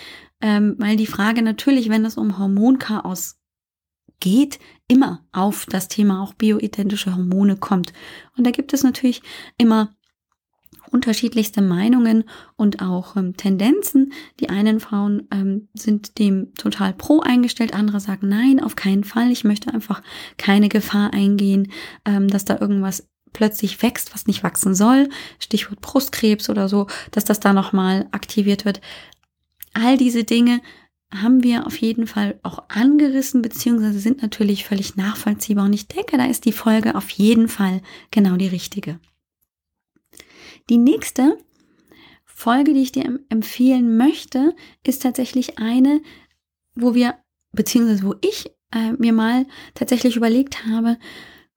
ähm, 0.40 0.74
weil 0.78 0.96
die 0.96 1.06
Frage 1.06 1.40
natürlich, 1.40 1.88
wenn 1.88 2.04
es 2.04 2.16
um 2.16 2.36
Hormonchaos 2.38 3.36
geht, 4.18 4.58
immer 4.88 5.24
auf 5.32 5.66
das 5.66 5.88
Thema 5.88 6.22
auch 6.22 6.34
bioidentische 6.34 7.14
Hormone 7.14 7.56
kommt. 7.56 7.92
Und 8.36 8.44
da 8.46 8.50
gibt 8.50 8.72
es 8.72 8.82
natürlich 8.82 9.22
immer 9.56 9.94
unterschiedlichste 10.92 11.62
Meinungen 11.62 12.24
und 12.56 12.82
auch 12.82 13.16
ähm, 13.16 13.36
Tendenzen. 13.36 14.12
Die 14.40 14.50
einen 14.50 14.80
Frauen 14.80 15.26
ähm, 15.32 15.68
sind 15.74 16.18
dem 16.18 16.54
total 16.54 16.92
pro 16.92 17.20
eingestellt, 17.20 17.74
andere 17.74 18.00
sagen 18.00 18.28
nein, 18.28 18.60
auf 18.60 18.76
keinen 18.76 19.04
Fall. 19.04 19.30
Ich 19.30 19.44
möchte 19.44 19.72
einfach 19.72 20.02
keine 20.36 20.68
Gefahr 20.68 21.12
eingehen, 21.12 21.72
ähm, 22.04 22.28
dass 22.28 22.44
da 22.44 22.58
irgendwas 22.60 23.08
plötzlich 23.32 23.82
wächst, 23.82 24.14
was 24.14 24.26
nicht 24.26 24.42
wachsen 24.42 24.74
soll. 24.74 25.08
Stichwort 25.38 25.80
Brustkrebs 25.80 26.50
oder 26.50 26.68
so, 26.68 26.86
dass 27.10 27.24
das 27.24 27.40
da 27.40 27.52
nochmal 27.52 28.06
aktiviert 28.12 28.64
wird. 28.64 28.80
All 29.72 29.96
diese 29.96 30.24
Dinge 30.24 30.60
haben 31.14 31.42
wir 31.42 31.66
auf 31.66 31.76
jeden 31.76 32.06
Fall 32.06 32.38
auch 32.42 32.64
angerissen, 32.68 33.42
beziehungsweise 33.42 33.98
sind 33.98 34.22
natürlich 34.22 34.64
völlig 34.64 34.96
nachvollziehbar. 34.96 35.66
Und 35.66 35.72
ich 35.72 35.88
denke, 35.88 36.16
da 36.16 36.24
ist 36.24 36.44
die 36.44 36.52
Folge 36.52 36.94
auf 36.94 37.10
jeden 37.10 37.48
Fall 37.48 37.82
genau 38.10 38.36
die 38.36 38.48
richtige. 38.48 38.98
Die 40.72 40.78
nächste 40.78 41.36
Folge, 42.24 42.72
die 42.72 42.80
ich 42.80 42.92
dir 42.92 43.20
empfehlen 43.28 43.98
möchte, 43.98 44.56
ist 44.86 45.02
tatsächlich 45.02 45.58
eine, 45.58 46.00
wo 46.74 46.94
wir, 46.94 47.16
beziehungsweise 47.52 48.04
wo 48.04 48.14
ich 48.22 48.50
äh, 48.74 48.92
mir 48.92 49.12
mal 49.12 49.44
tatsächlich 49.74 50.16
überlegt 50.16 50.64
habe, 50.64 50.96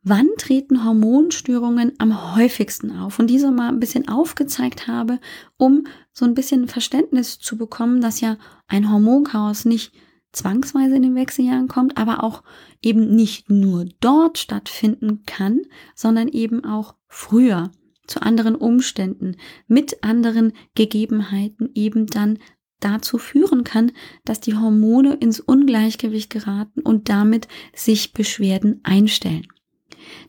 wann 0.04 0.28
treten 0.38 0.84
Hormonstörungen 0.84 1.94
am 1.98 2.36
häufigsten 2.36 2.92
auf? 2.92 3.18
Und 3.18 3.28
diese 3.28 3.52
mal 3.52 3.70
ein 3.70 3.80
bisschen 3.80 4.10
aufgezeigt 4.10 4.90
habe, 4.90 5.22
um 5.56 5.88
so 6.12 6.26
ein 6.26 6.34
bisschen 6.34 6.68
Verständnis 6.68 7.40
zu 7.40 7.58
bekommen, 7.58 8.02
dass 8.02 8.20
ja 8.20 8.36
ein 8.68 8.92
Hormonchaos 8.92 9.64
nicht 9.64 9.94
zwangsweise 10.34 10.98
in 10.98 11.04
den 11.04 11.16
Wechseljahren 11.16 11.70
kommt, 11.70 11.98
aber 11.98 12.22
auch 12.22 12.44
eben 12.82 13.16
nicht 13.16 13.50
nur 13.50 13.86
dort 14.02 14.40
stattfinden 14.40 15.24
kann, 15.26 15.62
sondern 15.96 16.28
eben 16.28 16.66
auch 16.66 16.96
früher 17.08 17.72
zu 18.08 18.22
anderen 18.22 18.56
Umständen, 18.56 19.38
mit 19.68 20.04
anderen 20.04 20.54
Gegebenheiten 20.76 21.70
eben 21.74 22.08
dann 22.08 22.40
dazu 22.80 23.18
führen 23.18 23.64
kann, 23.64 23.92
dass 24.26 24.40
die 24.40 24.56
Hormone 24.56 25.16
ins 25.16 25.40
Ungleichgewicht 25.40 26.30
geraten 26.30 26.82
und 26.82 27.10
damit 27.10 27.48
sich 27.74 28.14
Beschwerden 28.14 28.82
einstellen. 28.84 29.48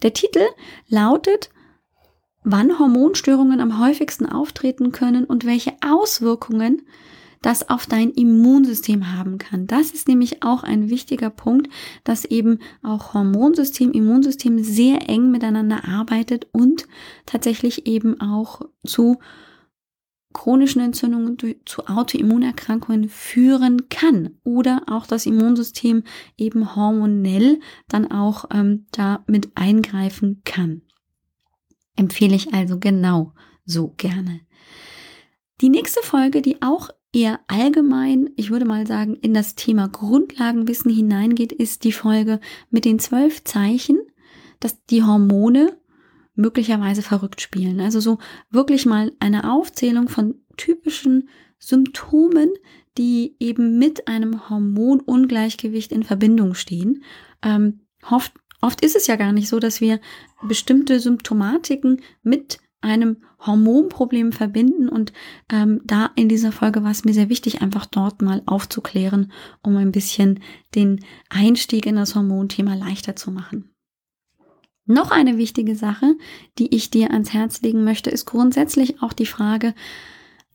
Der 0.03 0.13
Titel 0.13 0.45
lautet 0.89 1.51
Wann 2.49 2.79
Hormonstörungen 2.79 3.61
am 3.61 3.81
häufigsten 3.81 4.25
auftreten 4.25 4.93
können 4.93 5.25
und 5.25 5.45
welche 5.45 5.73
Auswirkungen 5.85 6.83
das 7.47 7.69
auf 7.69 7.87
dein 7.87 8.11
Immunsystem 8.11 9.17
haben 9.17 9.39
kann. 9.39 9.69
Das 9.69 9.93
ist 9.93 10.09
nämlich 10.09 10.43
auch 10.43 10.65
ein 10.65 10.91
wichtiger 10.91 11.31
Punkt, 11.31 11.69
dass 12.03 12.25
eben 12.25 12.59
auch 12.83 13.15
Hormonsystem, 13.15 13.93
Immunsystem 13.93 14.65
sehr 14.65 15.09
eng 15.09 15.31
miteinander 15.31 15.85
arbeitet 15.87 16.49
und 16.51 16.89
tatsächlich 17.25 17.87
eben 17.87 18.21
auch 18.21 18.63
zu 18.85 19.19
chronischen 20.33 20.83
Entzündungen, 20.83 21.39
zu 21.65 21.87
Autoimmunerkrankungen 21.87 23.09
führen 23.09 23.89
kann 23.91 24.31
oder 24.43 24.83
auch 24.89 25.07
das 25.07 25.25
Immunsystem 25.25 26.03
eben 26.37 26.75
hormonell 26.75 27.61
dann 27.87 28.11
auch 28.11 28.47
ähm, 28.53 28.87
da 28.91 29.23
mit 29.29 29.53
eingreifen 29.55 30.43
kann. 30.45 30.83
Empfehle 31.95 32.35
ich 32.35 32.53
also 32.53 32.81
genau 32.81 33.35
so 33.65 33.95
gerne. 33.97 34.41
Die 35.61 35.69
nächste 35.69 36.03
Folge, 36.03 36.43
die 36.43 36.61
auch 36.61 36.91
eher 37.17 37.41
allgemein, 37.49 38.29
ich 38.37 38.51
würde 38.51 38.67
mal 38.67 38.87
sagen, 38.87 39.15
in 39.15 39.33
das 39.33 39.55
Thema 39.55 39.89
Grundlagenwissen 39.89 40.91
hineingeht, 40.91 41.51
ist 41.51 41.85
die 41.85 41.93
Folge 41.93 42.41
mit 42.71 42.85
den 42.85 42.99
zwölf 42.99 43.43
Zeichen, 43.43 43.99
dass 44.61 44.85
die 44.85 45.03
Hormone 45.03 45.79
möglicherweise 46.35 47.01
verrückt 47.01 47.41
spielen. 47.41 47.81
Also 47.81 48.01
so 48.01 48.19
wirklich 48.51 48.85
mal 48.85 49.13
eine 49.19 49.51
Aufzählung 49.51 50.11
von 50.11 50.35
typischen 50.59 51.31
Symptomen, 51.59 52.53
die 52.99 53.35
eben 53.41 53.79
mit 53.79 54.09
einem 54.09 54.51
Hormonungleichgewicht 54.51 55.93
in 55.93 56.03
Verbindung 56.03 56.53
stehen. 56.53 57.03
Ähm, 57.43 57.81
oft, 58.11 58.35
oft 58.61 58.83
ist 58.83 58.95
es 58.95 59.07
ja 59.07 59.17
gar 59.17 59.33
nicht 59.33 59.49
so, 59.49 59.59
dass 59.59 59.81
wir 59.81 60.01
bestimmte 60.43 61.01
Symptomatiken 61.01 62.03
mit 62.23 62.59
einem 62.87 63.19
Hormonproblem 63.41 64.33
verbinden. 64.33 64.89
Und 64.89 65.13
ähm, 65.53 65.81
da 65.85 66.11
in 66.17 66.29
dieser 66.29 66.53
Folge 66.53 66.83
war 66.83 66.91
es 66.91 67.05
mir 67.05 67.13
sehr 67.13 67.29
wichtig, 67.29 67.61
einfach 67.61 67.87
dort 67.87 68.23
mal 68.23 68.43
aufzuklären, 68.47 69.33
um 69.63 69.77
ein 69.77 69.93
bisschen 69.93 70.41
den 70.75 71.05
Einstieg 71.29 71.87
in 71.87 71.97
das 71.97 72.15
Hormonthema 72.15 72.75
leichter 72.75 73.17
zu 73.17 73.31
machen. 73.31 73.71
Noch 74.87 75.11
eine 75.11 75.37
wichtige 75.37 75.75
Sache, 75.75 76.15
die 76.59 76.75
ich 76.75 76.91
dir 76.91 77.11
ans 77.11 77.33
Herz 77.33 77.61
legen 77.63 77.83
möchte, 77.83 78.09
ist 78.09 78.25
grundsätzlich 78.25 79.03
auch 79.03 79.13
die 79.13 79.27
Frage, 79.27 79.75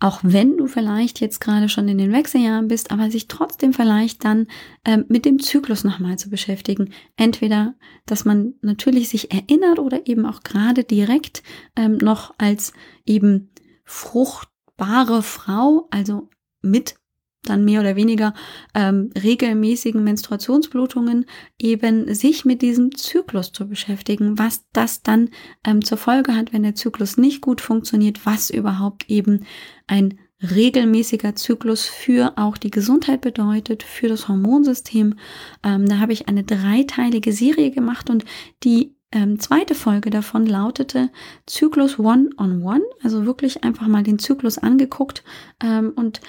auch 0.02 0.20
wenn 0.24 0.58
du 0.58 0.66
vielleicht 0.66 1.22
jetzt 1.22 1.40
gerade 1.40 1.70
schon 1.70 1.88
in 1.88 2.00
den 2.00 2.12
Wechseljahren 2.12 2.68
bist, 2.68 2.92
aber 2.92 3.12
sich 3.12 3.28
trotzdem 3.28 3.72
vielleicht 3.72 4.26
dann 4.26 4.48
ähm, 4.84 5.06
mit 5.10 5.26
dem 5.26 5.40
Zyklus 5.40 5.84
nochmal 5.84 6.18
zu 6.18 6.30
beschäftigen. 6.30 6.92
Entweder, 7.18 7.76
dass 8.08 8.26
man 8.26 8.56
natürlich 8.62 9.10
sich 9.10 9.32
erinnert 9.32 9.78
oder 9.78 10.08
eben 10.08 10.26
auch 10.26 10.42
gerade 10.42 10.84
direkt 10.84 11.44
ähm, 11.76 11.98
noch 11.98 12.34
als 12.40 12.74
eben 13.06 13.52
fruchtbare 13.86 15.22
Frau, 15.22 15.88
also 15.92 16.30
mit 16.64 16.96
dann 17.44 17.66
mehr 17.66 17.82
oder 17.82 17.96
weniger 17.96 18.34
ähm, 18.76 19.12
regelmäßigen 19.22 20.04
Menstruationsblutungen 20.04 21.26
eben 21.58 22.14
sich 22.14 22.46
mit 22.46 22.62
diesem 22.62 22.96
Zyklus 22.96 23.52
zu 23.52 23.68
beschäftigen, 23.68 24.38
was 24.38 24.66
das 24.74 25.02
dann 25.02 25.30
ähm, 25.66 25.84
zur 25.84 25.98
Folge 25.98 26.36
hat, 26.36 26.54
wenn 26.54 26.64
der 26.64 26.76
Zyklus 26.76 27.18
nicht 27.18 27.42
gut 27.42 27.62
funktioniert, 27.62 28.26
was 28.26 28.50
überhaupt 28.50 29.10
eben 29.10 29.46
ein 29.88 30.20
regelmäßiger 30.42 31.36
Zyklus 31.36 31.86
für 31.86 32.38
auch 32.38 32.58
die 32.58 32.72
Gesundheit 32.72 33.22
bedeutet, 33.22 33.84
für 33.84 34.08
das 34.08 34.28
Hormonsystem. 34.28 35.16
Ähm, 35.64 35.88
da 35.88 36.00
habe 36.00 36.14
ich 36.14 36.28
eine 36.28 36.44
dreiteilige 36.44 37.32
Serie 37.32 37.72
gemacht 37.72 38.10
und 38.10 38.26
die 38.64 38.96
ähm, 39.12 39.40
zweite 39.40 39.76
Folge 39.76 40.10
davon 40.10 40.46
lautete 40.46 41.10
Zyklus 41.46 42.00
One-on-One, 42.00 42.36
-on 42.38 42.62
-One, 42.64 42.82
also 43.04 43.26
wirklich 43.26 43.64
einfach 43.64 43.88
mal 43.88 44.04
den 44.04 44.20
Zyklus 44.20 44.58
angeguckt 44.58 45.24
ähm, 45.62 45.92
und 45.96 46.22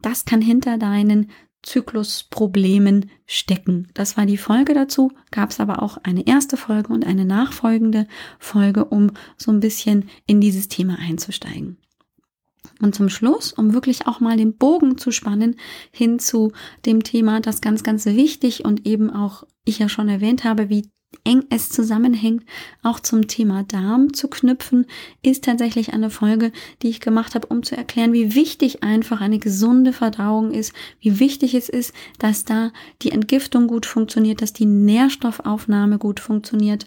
das 0.00 0.24
kann 0.24 0.40
hinter 0.40 0.78
deinen 0.78 1.30
Zyklusproblemen 1.62 3.10
stecken. 3.26 3.88
Das 3.94 4.16
war 4.16 4.26
die 4.26 4.36
Folge 4.36 4.74
dazu, 4.74 5.10
gab 5.30 5.50
es 5.50 5.60
aber 5.60 5.82
auch 5.82 5.98
eine 6.02 6.26
erste 6.26 6.56
Folge 6.56 6.92
und 6.92 7.04
eine 7.06 7.24
nachfolgende 7.24 8.06
Folge, 8.38 8.84
um 8.84 9.10
so 9.36 9.50
ein 9.50 9.60
bisschen 9.60 10.08
in 10.26 10.40
dieses 10.40 10.68
Thema 10.68 10.98
einzusteigen. 10.98 11.78
Und 12.80 12.94
zum 12.94 13.08
Schluss, 13.08 13.52
um 13.52 13.72
wirklich 13.72 14.06
auch 14.06 14.20
mal 14.20 14.36
den 14.36 14.56
Bogen 14.56 14.98
zu 14.98 15.10
spannen 15.10 15.56
hin 15.90 16.20
zu 16.20 16.52
dem 16.86 17.02
Thema, 17.02 17.40
das 17.40 17.60
ganz, 17.60 17.82
ganz 17.82 18.06
wichtig 18.06 18.64
und 18.64 18.86
eben 18.86 19.10
auch 19.10 19.42
ich 19.64 19.80
ja 19.80 19.88
schon 19.88 20.08
erwähnt 20.08 20.44
habe, 20.44 20.68
wie 20.68 20.88
eng 21.24 21.44
es 21.50 21.68
zusammenhängt, 21.68 22.44
auch 22.82 23.00
zum 23.00 23.28
Thema 23.28 23.62
Darm 23.62 24.12
zu 24.12 24.28
knüpfen, 24.28 24.86
ist 25.22 25.44
tatsächlich 25.44 25.92
eine 25.92 26.10
Folge, 26.10 26.52
die 26.82 26.88
ich 26.88 27.00
gemacht 27.00 27.34
habe, 27.34 27.46
um 27.46 27.62
zu 27.62 27.76
erklären, 27.76 28.12
wie 28.12 28.34
wichtig 28.34 28.82
einfach 28.82 29.20
eine 29.20 29.38
gesunde 29.38 29.92
Verdauung 29.92 30.52
ist, 30.52 30.72
wie 31.00 31.18
wichtig 31.18 31.54
es 31.54 31.68
ist, 31.68 31.94
dass 32.18 32.44
da 32.44 32.72
die 33.02 33.12
Entgiftung 33.12 33.68
gut 33.68 33.86
funktioniert, 33.86 34.42
dass 34.42 34.52
die 34.52 34.66
Nährstoffaufnahme 34.66 35.98
gut 35.98 36.20
funktioniert 36.20 36.86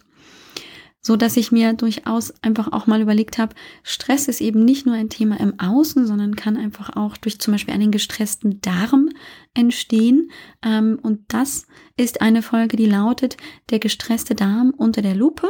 so 1.02 1.16
dass 1.16 1.36
ich 1.36 1.52
mir 1.52 1.74
durchaus 1.74 2.32
einfach 2.44 2.72
auch 2.72 2.86
mal 2.86 3.02
überlegt 3.02 3.40
habe, 3.40 3.56
Stress 3.84 4.28
ist 4.28 4.40
eben 4.40 4.64
nicht 4.64 4.86
nur 4.86 4.96
ein 4.96 5.10
Thema 5.10 5.40
im 5.40 5.60
Außen, 5.60 6.06
sondern 6.06 6.36
kann 6.36 6.58
einfach 6.58 6.96
auch 6.96 7.18
durch 7.18 7.40
zum 7.40 7.54
Beispiel 7.54 7.74
einen 7.74 7.92
gestressten 7.92 8.62
Darm 8.62 9.10
entstehen. 9.56 10.32
Ähm, 10.64 11.00
und 11.02 11.22
das 11.30 11.66
ist 11.98 12.22
eine 12.22 12.44
Folge, 12.44 12.78
die 12.78 12.86
lautet 12.86 13.38
Der 13.72 13.80
gestresste 13.80 14.36
Darm 14.36 14.74
unter 14.78 15.02
der 15.02 15.16
Lupe 15.16 15.48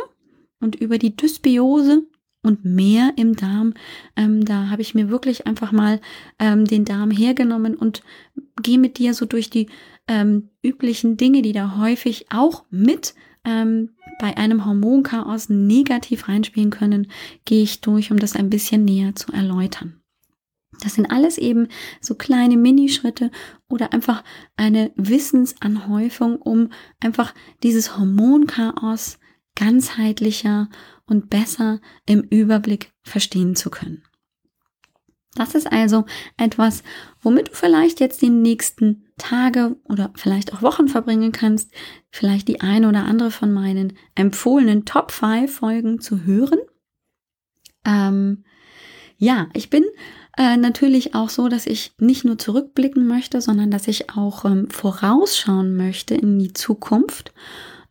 und 0.61 0.75
über 0.75 0.97
die 0.97 1.15
Dysbiose 1.17 2.03
und 2.43 2.63
mehr 2.63 3.13
im 3.17 3.35
Darm. 3.35 3.73
Ähm, 4.15 4.45
da 4.45 4.69
habe 4.69 4.81
ich 4.81 4.95
mir 4.95 5.09
wirklich 5.09 5.47
einfach 5.47 5.73
mal 5.73 5.99
ähm, 6.39 6.63
den 6.63 6.85
Darm 6.85 7.11
hergenommen 7.11 7.75
und 7.75 8.03
gehe 8.63 8.79
mit 8.79 8.97
dir 8.97 9.13
so 9.13 9.25
durch 9.25 9.49
die 9.49 9.67
üblichen 10.61 11.15
Dinge, 11.15 11.41
die 11.41 11.53
da 11.53 11.77
häufig 11.77 12.25
auch 12.31 12.65
mit 12.69 13.13
ähm, 13.45 13.95
bei 14.19 14.37
einem 14.37 14.65
Hormonchaos 14.65 15.49
negativ 15.49 16.27
reinspielen 16.27 16.69
können, 16.69 17.11
gehe 17.45 17.63
ich 17.63 17.81
durch, 17.81 18.11
um 18.11 18.19
das 18.19 18.35
ein 18.35 18.49
bisschen 18.49 18.85
näher 18.85 19.15
zu 19.15 19.31
erläutern. 19.31 20.01
Das 20.81 20.95
sind 20.95 21.11
alles 21.11 21.37
eben 21.37 21.67
so 21.99 22.15
kleine 22.15 22.57
Minischritte 22.57 23.29
oder 23.69 23.93
einfach 23.93 24.23
eine 24.55 24.91
Wissensanhäufung, 24.95 26.37
um 26.37 26.69
einfach 26.99 27.33
dieses 27.61 27.97
Hormonchaos 27.97 29.19
ganzheitlicher 29.55 30.69
und 31.05 31.29
besser 31.29 31.81
im 32.05 32.21
Überblick 32.21 32.93
verstehen 33.03 33.55
zu 33.55 33.69
können. 33.69 34.03
Das 35.35 35.55
ist 35.55 35.71
also 35.71 36.05
etwas, 36.37 36.83
womit 37.21 37.49
du 37.49 37.51
vielleicht 37.53 37.99
jetzt 38.01 38.21
die 38.21 38.29
nächsten 38.29 39.05
Tage 39.17 39.77
oder 39.85 40.11
vielleicht 40.15 40.53
auch 40.53 40.61
Wochen 40.61 40.89
verbringen 40.89 41.31
kannst, 41.31 41.71
vielleicht 42.09 42.47
die 42.49 42.59
eine 42.59 42.89
oder 42.89 43.05
andere 43.05 43.31
von 43.31 43.53
meinen 43.53 43.93
empfohlenen 44.15 44.83
Top 44.83 45.11
5 45.11 45.53
Folgen 45.53 46.01
zu 46.01 46.25
hören. 46.25 46.59
Ähm, 47.85 48.43
ja, 49.17 49.47
ich 49.53 49.69
bin 49.69 49.85
äh, 50.37 50.57
natürlich 50.57 51.15
auch 51.15 51.29
so, 51.29 51.47
dass 51.47 51.65
ich 51.65 51.93
nicht 51.97 52.25
nur 52.25 52.37
zurückblicken 52.37 53.07
möchte, 53.07 53.39
sondern 53.41 53.71
dass 53.71 53.87
ich 53.87 54.09
auch 54.09 54.43
ähm, 54.43 54.69
vorausschauen 54.69 55.77
möchte 55.77 56.15
in 56.15 56.39
die 56.39 56.53
Zukunft 56.53 57.33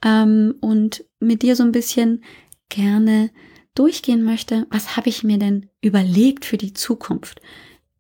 ähm, 0.04 0.56
und 0.60 1.04
mit 1.20 1.42
dir 1.42 1.56
so 1.56 1.62
ein 1.62 1.72
bisschen 1.72 2.22
gerne 2.68 3.30
durchgehen 3.74 4.22
möchte, 4.22 4.66
was 4.70 4.96
habe 4.96 5.08
ich 5.08 5.24
mir 5.24 5.38
denn 5.38 5.68
überlegt 5.80 6.44
für 6.44 6.56
die 6.56 6.72
Zukunft? 6.72 7.40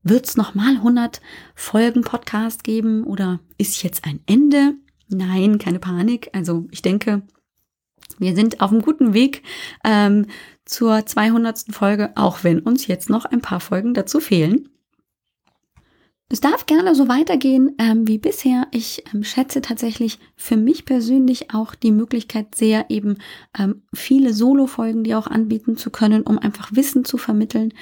Wird 0.02 0.26
es 0.26 0.36
nochmal 0.36 0.76
100 0.76 1.20
Folgen 1.54 2.02
Podcast 2.02 2.64
geben 2.64 3.04
oder 3.04 3.40
ist 3.58 3.82
jetzt 3.82 4.04
ein 4.04 4.20
Ende? 4.26 4.74
Nein, 5.08 5.58
keine 5.58 5.78
Panik. 5.78 6.30
Also 6.32 6.66
ich 6.70 6.82
denke, 6.82 7.22
wir 8.18 8.34
sind 8.34 8.60
auf 8.60 8.70
einem 8.70 8.82
guten 8.82 9.14
Weg 9.14 9.42
ähm, 9.84 10.26
zur 10.64 11.04
200. 11.04 11.66
Folge, 11.70 12.12
auch 12.16 12.44
wenn 12.44 12.60
uns 12.60 12.86
jetzt 12.86 13.10
noch 13.10 13.24
ein 13.24 13.40
paar 13.40 13.60
Folgen 13.60 13.94
dazu 13.94 14.20
fehlen. 14.20 14.68
Es 16.32 16.40
darf 16.40 16.66
gerne 16.66 16.94
so 16.94 17.08
weitergehen 17.08 17.74
ähm, 17.78 18.06
wie 18.06 18.18
bisher. 18.18 18.68
Ich 18.70 19.02
ähm, 19.12 19.24
schätze 19.24 19.62
tatsächlich 19.62 20.20
für 20.36 20.56
mich 20.56 20.84
persönlich 20.84 21.52
auch 21.52 21.74
die 21.74 21.90
Möglichkeit 21.90 22.54
sehr, 22.54 22.88
eben 22.88 23.18
ähm, 23.58 23.82
viele 23.92 24.32
Solo-Folgen, 24.32 25.02
die 25.02 25.16
auch 25.16 25.26
anbieten 25.26 25.76
zu 25.76 25.90
können, 25.90 26.22
um 26.22 26.38
einfach 26.38 26.70
Wissen 26.72 27.04
zu 27.04 27.18
vermitteln. 27.18 27.74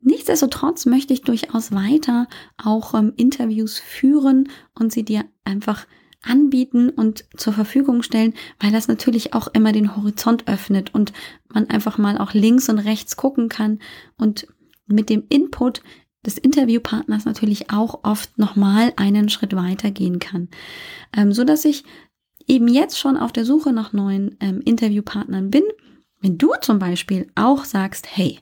Nichtsdestotrotz 0.00 0.86
möchte 0.86 1.12
ich 1.12 1.20
durchaus 1.20 1.70
weiter 1.70 2.28
auch 2.56 2.94
ähm, 2.94 3.12
Interviews 3.16 3.78
führen 3.78 4.48
und 4.74 4.90
sie 4.90 5.02
dir 5.02 5.26
einfach 5.44 5.86
anbieten 6.22 6.88
und 6.88 7.26
zur 7.36 7.52
Verfügung 7.52 8.02
stellen, 8.02 8.32
weil 8.58 8.72
das 8.72 8.88
natürlich 8.88 9.34
auch 9.34 9.48
immer 9.48 9.72
den 9.72 9.94
Horizont 9.94 10.48
öffnet 10.48 10.94
und 10.94 11.12
man 11.52 11.68
einfach 11.68 11.98
mal 11.98 12.16
auch 12.16 12.32
links 12.32 12.70
und 12.70 12.78
rechts 12.78 13.18
gucken 13.18 13.50
kann 13.50 13.80
und 14.16 14.46
mit 14.86 15.10
dem 15.10 15.24
Input 15.28 15.82
des 16.26 16.38
Interviewpartners 16.38 17.24
natürlich 17.24 17.70
auch 17.70 18.00
oft 18.02 18.38
nochmal 18.38 18.92
einen 18.96 19.28
Schritt 19.28 19.54
weiter 19.54 19.90
gehen 19.90 20.18
kann. 20.18 20.48
Ähm, 21.16 21.32
so 21.32 21.44
dass 21.44 21.64
ich 21.64 21.84
eben 22.46 22.68
jetzt 22.68 22.98
schon 22.98 23.16
auf 23.16 23.32
der 23.32 23.44
Suche 23.44 23.72
nach 23.72 23.92
neuen 23.92 24.36
ähm, 24.40 24.60
Interviewpartnern 24.64 25.50
bin. 25.50 25.62
Wenn 26.20 26.38
du 26.38 26.52
zum 26.60 26.78
Beispiel 26.78 27.28
auch 27.34 27.64
sagst, 27.64 28.06
hey, 28.10 28.40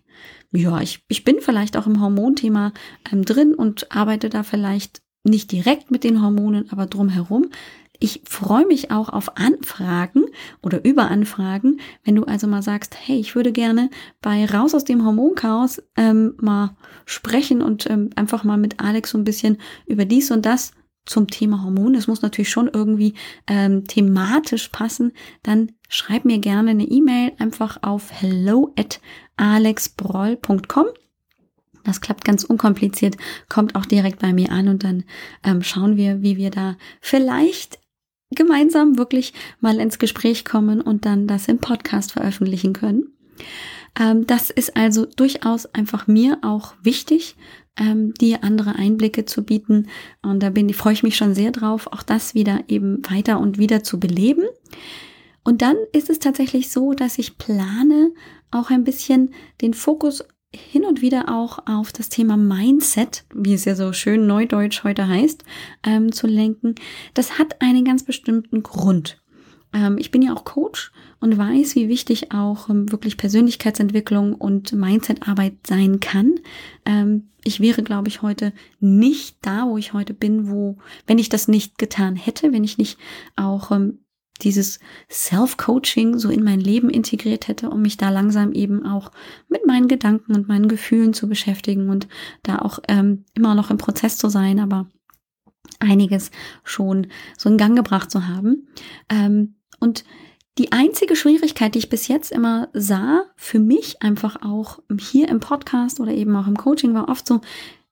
ja, 0.52 0.80
ich, 0.80 1.04
ich 1.08 1.24
bin 1.24 1.36
vielleicht 1.40 1.76
auch 1.76 1.86
im 1.86 2.00
Hormonthema 2.00 2.72
ähm, 3.12 3.24
drin 3.24 3.54
und 3.54 3.90
arbeite 3.90 4.28
da 4.28 4.42
vielleicht 4.42 5.02
nicht 5.24 5.50
direkt 5.52 5.90
mit 5.90 6.04
den 6.04 6.22
Hormonen, 6.22 6.70
aber 6.70 6.86
drumherum, 6.86 7.48
ich 8.04 8.20
freue 8.28 8.66
mich 8.66 8.90
auch 8.90 9.08
auf 9.08 9.38
Anfragen 9.38 10.24
oder 10.60 10.84
über 10.84 11.10
Anfragen, 11.10 11.80
wenn 12.04 12.16
du 12.16 12.24
also 12.24 12.46
mal 12.46 12.60
sagst, 12.60 12.94
hey, 13.00 13.18
ich 13.18 13.34
würde 13.34 13.50
gerne 13.50 13.88
bei 14.20 14.44
Raus 14.44 14.74
aus 14.74 14.84
dem 14.84 15.06
Hormonchaos 15.06 15.82
ähm, 15.96 16.34
mal 16.38 16.76
sprechen 17.06 17.62
und 17.62 17.88
ähm, 17.88 18.10
einfach 18.14 18.44
mal 18.44 18.58
mit 18.58 18.78
Alex 18.78 19.08
so 19.08 19.16
ein 19.16 19.24
bisschen 19.24 19.56
über 19.86 20.04
dies 20.04 20.30
und 20.30 20.44
das 20.44 20.72
zum 21.06 21.28
Thema 21.28 21.64
Hormone. 21.64 21.96
Es 21.96 22.06
muss 22.06 22.20
natürlich 22.20 22.50
schon 22.50 22.68
irgendwie 22.70 23.14
ähm, 23.46 23.86
thematisch 23.86 24.68
passen. 24.68 25.12
Dann 25.42 25.72
schreib 25.88 26.26
mir 26.26 26.40
gerne 26.40 26.72
eine 26.72 26.84
E-Mail 26.84 27.32
einfach 27.38 27.78
auf 27.80 28.10
hello 28.12 28.74
at 28.78 29.00
alexbroll.com. 29.38 30.88
Das 31.84 32.02
klappt 32.02 32.26
ganz 32.26 32.44
unkompliziert, 32.44 33.16
kommt 33.48 33.76
auch 33.76 33.86
direkt 33.86 34.18
bei 34.18 34.34
mir 34.34 34.52
an 34.52 34.68
und 34.68 34.84
dann 34.84 35.04
ähm, 35.42 35.62
schauen 35.62 35.96
wir, 35.96 36.20
wie 36.20 36.36
wir 36.36 36.50
da 36.50 36.76
vielleicht 37.00 37.78
gemeinsam 38.34 38.98
wirklich 38.98 39.32
mal 39.60 39.78
ins 39.78 39.98
Gespräch 39.98 40.44
kommen 40.44 40.80
und 40.80 41.04
dann 41.04 41.26
das 41.26 41.48
im 41.48 41.58
Podcast 41.58 42.12
veröffentlichen 42.12 42.72
können. 42.72 43.08
Ähm, 43.98 44.26
das 44.26 44.50
ist 44.50 44.76
also 44.76 45.06
durchaus 45.06 45.66
einfach 45.66 46.06
mir 46.06 46.38
auch 46.42 46.74
wichtig, 46.82 47.36
ähm, 47.76 48.14
dir 48.14 48.44
andere 48.44 48.76
Einblicke 48.76 49.24
zu 49.24 49.44
bieten. 49.44 49.88
Und 50.22 50.42
da 50.42 50.50
bin, 50.50 50.72
freue 50.74 50.92
ich 50.92 51.02
mich 51.02 51.16
schon 51.16 51.34
sehr 51.34 51.50
drauf, 51.50 51.86
auch 51.88 52.02
das 52.02 52.34
wieder 52.34 52.64
eben 52.68 53.02
weiter 53.08 53.40
und 53.40 53.58
wieder 53.58 53.82
zu 53.82 53.98
beleben. 53.98 54.44
Und 55.44 55.62
dann 55.62 55.76
ist 55.92 56.10
es 56.10 56.18
tatsächlich 56.18 56.70
so, 56.70 56.94
dass 56.94 57.18
ich 57.18 57.38
plane, 57.38 58.12
auch 58.50 58.70
ein 58.70 58.84
bisschen 58.84 59.34
den 59.60 59.74
Fokus 59.74 60.24
hin 60.56 60.84
und 60.84 61.02
wieder 61.02 61.28
auch 61.28 61.58
auf 61.66 61.92
das 61.92 62.08
Thema 62.08 62.36
Mindset, 62.36 63.24
wie 63.34 63.54
es 63.54 63.64
ja 63.64 63.74
so 63.74 63.92
schön 63.92 64.26
neudeutsch 64.26 64.84
heute 64.84 65.08
heißt, 65.08 65.44
ähm, 65.84 66.12
zu 66.12 66.26
lenken. 66.26 66.74
Das 67.14 67.38
hat 67.38 67.60
einen 67.60 67.84
ganz 67.84 68.02
bestimmten 68.02 68.62
Grund. 68.62 69.18
Ähm, 69.72 69.98
ich 69.98 70.10
bin 70.10 70.22
ja 70.22 70.34
auch 70.34 70.44
Coach 70.44 70.92
und 71.20 71.36
weiß, 71.36 71.74
wie 71.74 71.88
wichtig 71.88 72.32
auch 72.32 72.68
ähm, 72.70 72.90
wirklich 72.90 73.16
Persönlichkeitsentwicklung 73.16 74.34
und 74.34 74.72
Mindsetarbeit 74.72 75.66
sein 75.66 76.00
kann. 76.00 76.36
Ähm, 76.84 77.28
ich 77.42 77.60
wäre, 77.60 77.82
glaube 77.82 78.08
ich, 78.08 78.22
heute 78.22 78.52
nicht 78.80 79.36
da, 79.42 79.66
wo 79.66 79.76
ich 79.76 79.92
heute 79.92 80.14
bin, 80.14 80.50
wo, 80.50 80.78
wenn 81.06 81.18
ich 81.18 81.28
das 81.28 81.48
nicht 81.48 81.76
getan 81.76 82.16
hätte, 82.16 82.52
wenn 82.52 82.64
ich 82.64 82.78
nicht 82.78 82.98
auch 83.36 83.70
ähm, 83.70 83.98
dieses 84.42 84.80
Self-Coaching 85.10 86.18
so 86.18 86.28
in 86.28 86.42
mein 86.42 86.60
Leben 86.60 86.90
integriert 86.90 87.48
hätte, 87.48 87.70
um 87.70 87.82
mich 87.82 87.96
da 87.96 88.10
langsam 88.10 88.52
eben 88.52 88.84
auch 88.84 89.10
mit 89.48 89.66
meinen 89.66 89.88
Gedanken 89.88 90.34
und 90.34 90.48
meinen 90.48 90.68
Gefühlen 90.68 91.14
zu 91.14 91.28
beschäftigen 91.28 91.88
und 91.88 92.08
da 92.42 92.58
auch 92.58 92.80
ähm, 92.88 93.24
immer 93.34 93.54
noch 93.54 93.70
im 93.70 93.78
Prozess 93.78 94.18
zu 94.18 94.28
sein, 94.28 94.58
aber 94.58 94.86
einiges 95.78 96.30
schon 96.64 97.06
so 97.38 97.48
in 97.48 97.58
Gang 97.58 97.76
gebracht 97.76 98.10
zu 98.10 98.26
haben. 98.26 98.68
Ähm, 99.08 99.54
und 99.80 100.04
die 100.58 100.72
einzige 100.72 101.16
Schwierigkeit, 101.16 101.74
die 101.74 101.80
ich 101.80 101.88
bis 101.88 102.08
jetzt 102.08 102.30
immer 102.30 102.68
sah, 102.72 103.24
für 103.36 103.58
mich 103.58 104.02
einfach 104.02 104.42
auch 104.42 104.80
hier 104.98 105.28
im 105.28 105.40
Podcast 105.40 106.00
oder 106.00 106.12
eben 106.12 106.34
auch 106.36 106.46
im 106.46 106.56
Coaching, 106.56 106.94
war 106.94 107.08
oft 107.08 107.26
so, 107.26 107.40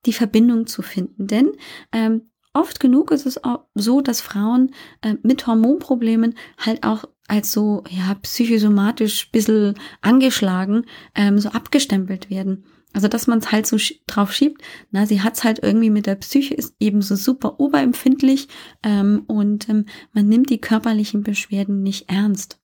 die 0.06 0.12
Verbindung 0.12 0.66
zu 0.66 0.82
finden. 0.82 1.26
Denn 1.26 1.52
ähm, 1.92 2.30
oft 2.52 2.80
genug 2.80 3.10
ist 3.10 3.26
es 3.26 3.42
auch 3.44 3.64
so, 3.74 4.00
dass 4.00 4.20
Frauen 4.20 4.72
äh, 5.02 5.14
mit 5.22 5.46
Hormonproblemen 5.46 6.34
halt 6.58 6.84
auch 6.84 7.04
als 7.28 7.52
so 7.52 7.84
ja 7.88 8.14
psychosomatisch 8.22 9.30
bisschen 9.30 9.74
angeschlagen 10.00 10.84
ähm, 11.14 11.38
so 11.38 11.50
abgestempelt 11.50 12.30
werden. 12.30 12.64
Also 12.92 13.08
dass 13.08 13.26
man 13.26 13.38
es 13.38 13.50
halt 13.50 13.66
so 13.66 13.78
drauf 14.06 14.32
schiebt, 14.32 14.60
na, 14.90 15.06
sie 15.06 15.22
hat's 15.22 15.44
halt 15.44 15.60
irgendwie 15.62 15.90
mit 15.90 16.06
der 16.06 16.16
Psyche, 16.16 16.54
ist 16.54 16.74
eben 16.78 17.00
so 17.00 17.16
super 17.16 17.58
oberempfindlich 17.58 18.48
ähm, 18.82 19.24
und 19.26 19.68
ähm, 19.68 19.86
man 20.12 20.28
nimmt 20.28 20.50
die 20.50 20.60
körperlichen 20.60 21.22
Beschwerden 21.22 21.82
nicht 21.82 22.10
ernst. 22.10 22.60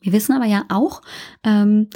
Wir 0.00 0.12
wissen 0.12 0.32
aber 0.32 0.46
ja 0.46 0.64
auch, 0.68 1.00
ähm, 1.44 1.88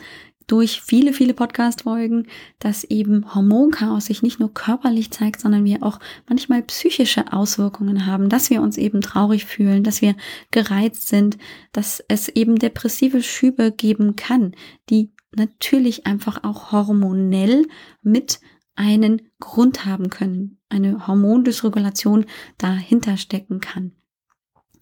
durch 0.46 0.80
viele, 0.80 1.12
viele 1.12 1.34
Podcast-Folgen, 1.34 2.28
dass 2.58 2.84
eben 2.84 3.34
Hormonchaos 3.34 4.06
sich 4.06 4.22
nicht 4.22 4.38
nur 4.38 4.54
körperlich 4.54 5.10
zeigt, 5.10 5.40
sondern 5.40 5.64
wir 5.64 5.82
auch 5.82 5.98
manchmal 6.28 6.62
psychische 6.62 7.32
Auswirkungen 7.32 8.06
haben, 8.06 8.28
dass 8.28 8.50
wir 8.50 8.62
uns 8.62 8.76
eben 8.76 9.00
traurig 9.00 9.44
fühlen, 9.44 9.82
dass 9.82 10.02
wir 10.02 10.14
gereizt 10.50 11.08
sind, 11.08 11.36
dass 11.72 12.02
es 12.08 12.28
eben 12.28 12.56
depressive 12.56 13.22
Schübe 13.22 13.72
geben 13.72 14.14
kann, 14.16 14.54
die 14.88 15.12
natürlich 15.34 16.06
einfach 16.06 16.44
auch 16.44 16.72
hormonell 16.72 17.66
mit 18.02 18.40
einen 18.76 19.22
Grund 19.40 19.84
haben 19.84 20.10
können, 20.10 20.58
eine 20.68 21.06
Hormondysregulation 21.06 22.26
dahinter 22.58 23.16
stecken 23.16 23.60
kann. 23.60 23.92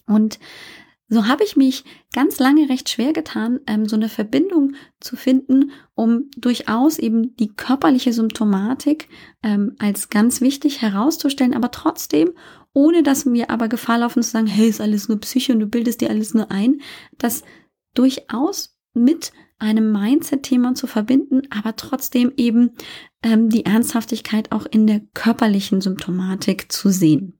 Und 0.07 0.39
so 1.15 1.27
habe 1.27 1.45
ich 1.45 1.57
mich 1.57 1.85
ganz 2.13 2.39
lange 2.39 2.69
recht 2.69 2.89
schwer 2.91 3.13
getan, 3.13 3.61
ähm, 3.67 3.87
so 3.87 3.97
eine 3.97 4.09
Verbindung 4.09 4.75
zu 5.01 5.17
finden, 5.17 5.71
um 5.95 6.31
durchaus 6.37 6.99
eben 6.99 7.35
die 7.37 7.55
körperliche 7.55 8.13
Symptomatik 8.13 9.09
ähm, 9.43 9.77
als 9.79 10.11
ganz 10.11 10.41
wichtig 10.41 10.83
herauszustellen, 10.83 11.55
aber 11.55 11.71
trotzdem, 11.71 12.33
ohne 12.73 13.03
dass 13.03 13.25
mir 13.25 13.51
aber 13.51 13.69
Gefahr 13.69 13.99
laufen 13.99 14.23
zu 14.23 14.31
sagen, 14.31 14.47
hey, 14.47 14.69
ist 14.69 14.81
alles 14.81 15.09
nur 15.09 15.21
Psyche 15.21 15.53
und 15.53 15.61
du 15.61 15.67
bildest 15.67 16.01
dir 16.01 16.11
alles 16.11 16.35
nur 16.35 16.51
ein, 16.51 16.81
das 17.17 17.43
durchaus 17.95 18.77
mit 18.93 19.33
einem 19.59 19.93
Mindset-Thema 19.93 20.75
zu 20.75 20.87
verbinden, 20.87 21.43
aber 21.51 21.77
trotzdem 21.77 22.33
eben 22.37 22.73
ähm, 23.23 23.49
die 23.49 23.65
Ernsthaftigkeit 23.65 24.53
auch 24.53 24.67
in 24.67 24.87
der 24.87 25.01
körperlichen 25.15 25.81
Symptomatik 25.81 26.71
zu 26.71 26.91
sehen. 26.91 27.39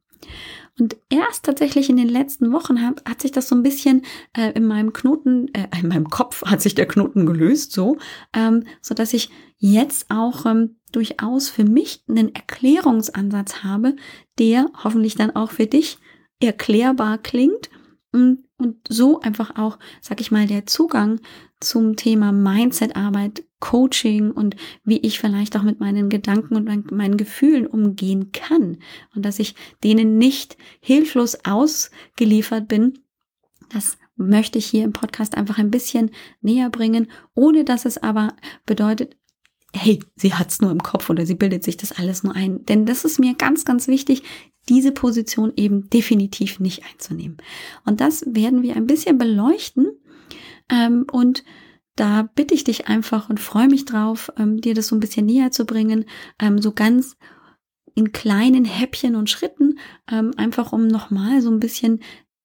Und 0.79 0.97
erst 1.09 1.45
tatsächlich 1.45 1.89
in 1.89 1.97
den 1.97 2.09
letzten 2.09 2.53
Wochen 2.53 2.83
hat, 2.83 3.03
hat 3.09 3.21
sich 3.21 3.31
das 3.31 3.49
so 3.49 3.55
ein 3.55 3.63
bisschen 3.63 4.03
äh, 4.37 4.51
in 4.53 4.67
meinem 4.67 4.93
Knoten, 4.93 5.53
äh, 5.55 5.69
in 5.81 5.89
meinem 5.89 6.11
Kopf 6.11 6.43
hat 6.45 6.61
sich 6.61 6.75
der 6.75 6.87
Knoten 6.87 7.27
gelöst, 7.27 7.73
so, 7.73 7.99
ähm, 8.33 8.65
so 8.81 8.95
dass 8.95 9.13
ich 9.13 9.31
jetzt 9.59 10.11
auch 10.11 10.47
ähm, 10.47 10.77
durchaus 10.91 11.49
für 11.49 11.65
mich 11.65 12.03
einen 12.09 12.35
Erklärungsansatz 12.35 13.63
habe, 13.63 13.95
der 14.39 14.67
hoffentlich 14.83 15.15
dann 15.15 15.37
auch 15.37 15.53
für 15.53 15.67
dich 15.67 15.99
erklärbar 16.41 17.19
klingt. 17.19 17.71
Und, 18.13 18.45
und 18.59 18.77
so 18.89 19.21
einfach 19.21 19.57
auch, 19.57 19.79
sag 20.01 20.21
ich 20.21 20.31
mal, 20.31 20.47
der 20.47 20.67
Zugang 20.67 21.21
zum 21.61 21.97
Thema 21.97 22.33
Mindset-Arbeit 22.33 23.45
Coaching 23.65 24.31
und 24.31 24.57
wie 24.85 24.99
ich 24.99 25.19
vielleicht 25.19 25.57
auch 25.57 25.63
mit 25.63 25.81
meinen 25.81 26.11
Gedanken 26.11 26.55
und 26.55 26.93
meinen 26.93 27.17
Gefühlen 27.17 27.67
umgehen 27.67 28.31
kann 28.31 28.77
und 29.15 29.25
dass 29.25 29.39
ich 29.39 29.55
denen 29.83 30.19
nicht 30.19 30.59
hilflos 30.81 31.39
ausgeliefert 31.47 32.69
bin, 32.69 32.99
das 33.73 33.97
möchte 34.17 34.59
ich 34.59 34.67
hier 34.67 34.85
im 34.85 34.93
Podcast 34.93 35.35
einfach 35.35 35.57
ein 35.57 35.71
bisschen 35.71 36.11
näher 36.43 36.69
bringen, 36.69 37.11
ohne 37.35 37.65
dass 37.65 37.87
es 37.87 37.97
aber 37.97 38.35
bedeutet, 38.67 39.17
hey, 39.73 39.99
sie 40.15 40.35
hat's 40.35 40.61
nur 40.61 40.71
im 40.71 40.83
Kopf 40.83 41.09
oder 41.09 41.25
sie 41.25 41.35
bildet 41.35 41.65
sich 41.65 41.79
das 41.79 41.93
alles 41.93 42.23
nur 42.23 42.37
ein. 42.37 42.67
Denn 42.67 42.85
das 42.85 43.07
ist 43.07 43.19
mir 43.19 43.35
ganz, 43.35 43.65
ganz 43.65 43.89
wichtig, 43.89 44.25
diese 44.69 44.93
Position 44.93 45.55
eben 45.57 45.89
definitiv 45.89 46.61
nicht 46.61 46.83
einzunehmen. 46.85 47.39
Und 47.87 48.03
das 48.03 48.25
werden 48.27 48.63
wir 48.63 48.77
ein 48.77 48.87
bisschen 48.87 49.17
beleuchten 49.17 49.87
ähm, 50.71 51.07
und 51.11 51.45
da 51.97 52.29
bitte 52.35 52.55
ich 52.55 52.65
dich 52.65 52.89
einfach 52.89 53.31
und 53.31 53.41
freue 53.41 53.69
mich 53.69 53.85
drauf, 53.85 54.33
ähm, 54.37 54.61
dir 54.61 54.75
das 54.75 54.89
so 54.89 54.97
ein 54.97 55.01
bisschen 55.01 55.27
näher 55.27 55.51
zu 55.51 55.65
bringen, 55.65 56.07
ähm, 56.41 56.61
so 56.61 56.73
ganz 56.73 57.17
in 57.95 58.13
kleinen 58.13 58.65
Häppchen 58.65 59.15
und 59.15 59.31
Schritten, 59.31 59.79
ähm, 60.11 60.33
einfach 60.37 60.73
um 60.73 60.87
nochmal 60.87 61.41
so 61.41 61.51
ein 61.51 61.61
bisschen 61.61 62.01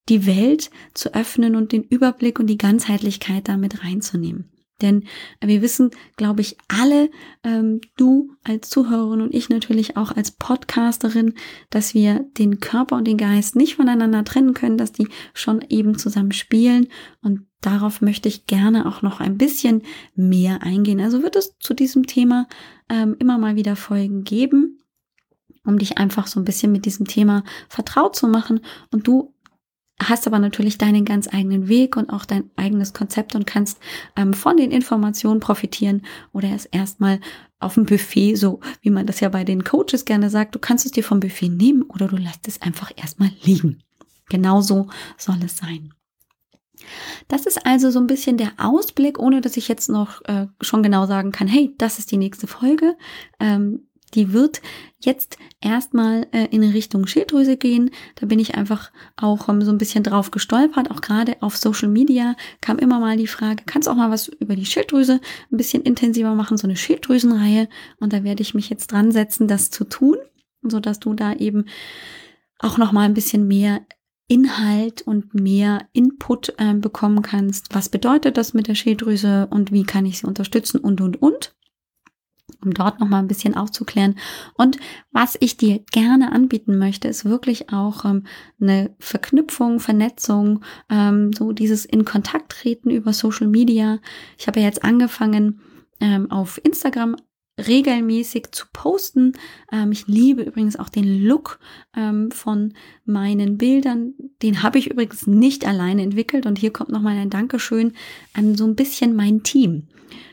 die 0.07 0.25
Welt 0.25 0.69
zu 0.93 1.13
öffnen 1.13 1.55
und 1.55 1.71
den 1.71 1.83
Überblick 1.83 2.39
und 2.39 2.47
die 2.47 2.57
Ganzheitlichkeit 2.57 3.47
damit 3.47 3.83
reinzunehmen. 3.83 4.51
Denn 4.81 5.03
wir 5.43 5.61
wissen, 5.61 5.91
glaube 6.15 6.41
ich, 6.41 6.57
alle, 6.67 7.09
ähm, 7.43 7.81
du 7.97 8.31
als 8.43 8.69
Zuhörerin 8.69 9.21
und 9.21 9.33
ich 9.33 9.49
natürlich 9.49 9.97
auch 9.97 10.15
als 10.15 10.31
Podcasterin, 10.31 11.33
dass 11.69 11.93
wir 11.93 12.25
den 12.37 12.59
Körper 12.59 12.95
und 12.95 13.05
den 13.05 13.17
Geist 13.17 13.55
nicht 13.55 13.75
voneinander 13.75 14.23
trennen 14.23 14.53
können, 14.53 14.77
dass 14.77 14.93
die 14.93 15.09
schon 15.33 15.65
eben 15.67 15.97
zusammen 15.97 16.31
spielen. 16.31 16.87
Und 17.21 17.48
darauf 17.61 18.01
möchte 18.01 18.27
ich 18.27 18.47
gerne 18.47 18.87
auch 18.87 19.01
noch 19.01 19.19
ein 19.19 19.37
bisschen 19.37 19.83
mehr 20.15 20.63
eingehen. 20.63 20.99
Also 21.01 21.23
wird 21.23 21.35
es 21.35 21.57
zu 21.59 21.73
diesem 21.73 22.07
Thema 22.07 22.47
ähm, 22.89 23.15
immer 23.19 23.37
mal 23.37 23.55
wieder 23.55 23.75
Folgen 23.75 24.23
geben, 24.23 24.79
um 25.65 25.77
dich 25.77 25.97
einfach 25.97 26.27
so 26.27 26.39
ein 26.39 26.45
bisschen 26.45 26.71
mit 26.71 26.85
diesem 26.85 27.07
Thema 27.07 27.43
vertraut 27.67 28.15
zu 28.15 28.27
machen 28.27 28.61
und 28.91 29.07
du 29.07 29.33
hast 30.01 30.27
aber 30.27 30.39
natürlich 30.39 30.77
deinen 30.77 31.03
ganz 31.03 31.27
eigenen 31.27 31.67
Weg 31.67 31.97
und 31.97 32.09
auch 32.09 32.25
dein 32.25 32.49
eigenes 32.55 32.93
Konzept 32.93 33.35
und 33.35 33.45
kannst 33.45 33.79
ähm, 34.15 34.33
von 34.33 34.57
den 34.57 34.71
Informationen 34.71 35.39
profitieren 35.39 36.03
oder 36.31 36.49
es 36.53 36.65
erstmal 36.65 37.19
auf 37.59 37.73
dem 37.73 37.85
Buffet, 37.85 38.35
so 38.35 38.61
wie 38.81 38.89
man 38.89 39.05
das 39.05 39.19
ja 39.19 39.29
bei 39.29 39.43
den 39.43 39.63
Coaches 39.63 40.05
gerne 40.05 40.29
sagt, 40.29 40.55
du 40.55 40.59
kannst 40.59 40.85
es 40.85 40.93
dir 40.93 41.03
vom 41.03 41.19
Buffet 41.19 41.49
nehmen 41.49 41.83
oder 41.83 42.07
du 42.07 42.15
lässt 42.15 42.47
es 42.47 42.61
einfach 42.61 42.91
erstmal 42.95 43.31
liegen. 43.43 43.83
Genauso 44.29 44.87
soll 45.17 45.39
es 45.43 45.57
sein. 45.57 45.93
Das 47.27 47.45
ist 47.45 47.65
also 47.65 47.91
so 47.91 47.99
ein 47.99 48.07
bisschen 48.07 48.37
der 48.37 48.53
Ausblick, 48.57 49.19
ohne 49.19 49.41
dass 49.41 49.57
ich 49.57 49.67
jetzt 49.67 49.89
noch 49.89 50.21
äh, 50.25 50.47
schon 50.61 50.83
genau 50.83 51.05
sagen 51.05 51.31
kann, 51.31 51.47
hey, 51.47 51.73
das 51.77 51.99
ist 51.99 52.11
die 52.11 52.17
nächste 52.17 52.47
Folge. 52.47 52.95
Ähm, 53.39 53.89
die 54.13 54.33
wird 54.33 54.61
jetzt 54.99 55.37
erstmal 55.61 56.27
äh, 56.31 56.47
in 56.51 56.63
Richtung 56.63 57.05
Schilddrüse 57.05 57.57
gehen. 57.57 57.91
Da 58.15 58.25
bin 58.25 58.39
ich 58.39 58.55
einfach 58.55 58.91
auch 59.15 59.49
ähm, 59.49 59.61
so 59.61 59.71
ein 59.71 59.77
bisschen 59.77 60.03
drauf 60.03 60.31
gestolpert. 60.31 60.91
Auch 60.91 61.01
gerade 61.01 61.37
auf 61.41 61.57
Social 61.57 61.89
Media 61.89 62.35
kam 62.61 62.79
immer 62.79 62.99
mal 62.99 63.17
die 63.17 63.27
Frage, 63.27 63.63
kannst 63.65 63.87
du 63.87 63.91
auch 63.91 63.95
mal 63.95 64.11
was 64.11 64.27
über 64.27 64.55
die 64.55 64.65
Schilddrüse 64.65 65.21
ein 65.51 65.57
bisschen 65.57 65.83
intensiver 65.83 66.35
machen, 66.35 66.57
so 66.57 66.67
eine 66.67 66.75
Schilddrüsenreihe. 66.75 67.69
Und 67.99 68.13
da 68.13 68.23
werde 68.23 68.41
ich 68.41 68.53
mich 68.53 68.69
jetzt 68.69 68.91
dran 68.91 69.11
setzen, 69.11 69.47
das 69.47 69.69
zu 69.69 69.83
tun, 69.83 70.17
so 70.63 70.79
dass 70.79 70.99
du 70.99 71.13
da 71.13 71.33
eben 71.33 71.65
auch 72.59 72.77
noch 72.77 72.91
mal 72.91 73.03
ein 73.03 73.13
bisschen 73.13 73.47
mehr 73.47 73.81
Inhalt 74.29 75.01
und 75.01 75.33
mehr 75.33 75.87
Input 75.91 76.53
äh, 76.57 76.75
bekommen 76.75 77.23
kannst. 77.23 77.73
Was 77.75 77.89
bedeutet 77.89 78.37
das 78.37 78.53
mit 78.53 78.67
der 78.67 78.75
Schilddrüse 78.75 79.47
und 79.49 79.71
wie 79.73 79.83
kann 79.83 80.05
ich 80.05 80.19
sie 80.19 80.27
unterstützen 80.27 80.79
und, 80.79 81.01
und, 81.01 81.21
und 81.21 81.55
um 82.63 82.73
dort 82.73 82.99
nochmal 82.99 83.21
ein 83.21 83.27
bisschen 83.27 83.55
aufzuklären. 83.55 84.15
Und 84.55 84.77
was 85.11 85.37
ich 85.39 85.57
dir 85.57 85.79
gerne 85.91 86.31
anbieten 86.31 86.77
möchte, 86.77 87.07
ist 87.07 87.25
wirklich 87.25 87.71
auch 87.71 88.05
ähm, 88.05 88.25
eine 88.59 88.95
Verknüpfung, 88.99 89.79
Vernetzung, 89.79 90.63
ähm, 90.89 91.31
so 91.33 91.51
dieses 91.51 91.85
in 91.85 92.05
Kontakt 92.05 92.51
treten 92.51 92.89
über 92.89 93.13
Social 93.13 93.47
Media. 93.47 93.99
Ich 94.37 94.47
habe 94.47 94.59
ja 94.59 94.65
jetzt 94.65 94.83
angefangen, 94.83 95.61
ähm, 96.01 96.31
auf 96.31 96.59
Instagram 96.63 97.15
regelmäßig 97.67 98.51
zu 98.51 98.65
posten. 98.73 99.33
Ähm, 99.71 99.91
ich 99.91 100.07
liebe 100.07 100.43
übrigens 100.43 100.77
auch 100.77 100.89
den 100.89 101.23
Look 101.25 101.59
ähm, 101.95 102.31
von 102.31 102.73
meinen 103.05 103.57
Bildern. 103.57 104.13
Den 104.41 104.63
habe 104.63 104.79
ich 104.79 104.89
übrigens 104.89 105.27
nicht 105.27 105.67
alleine 105.67 106.03
entwickelt 106.03 106.45
und 106.45 106.57
hier 106.57 106.71
kommt 106.71 106.89
nochmal 106.89 107.17
ein 107.17 107.29
Dankeschön 107.29 107.93
an 108.33 108.55
so 108.55 108.65
ein 108.65 108.75
bisschen 108.75 109.15
mein 109.15 109.43
Team. 109.43 109.87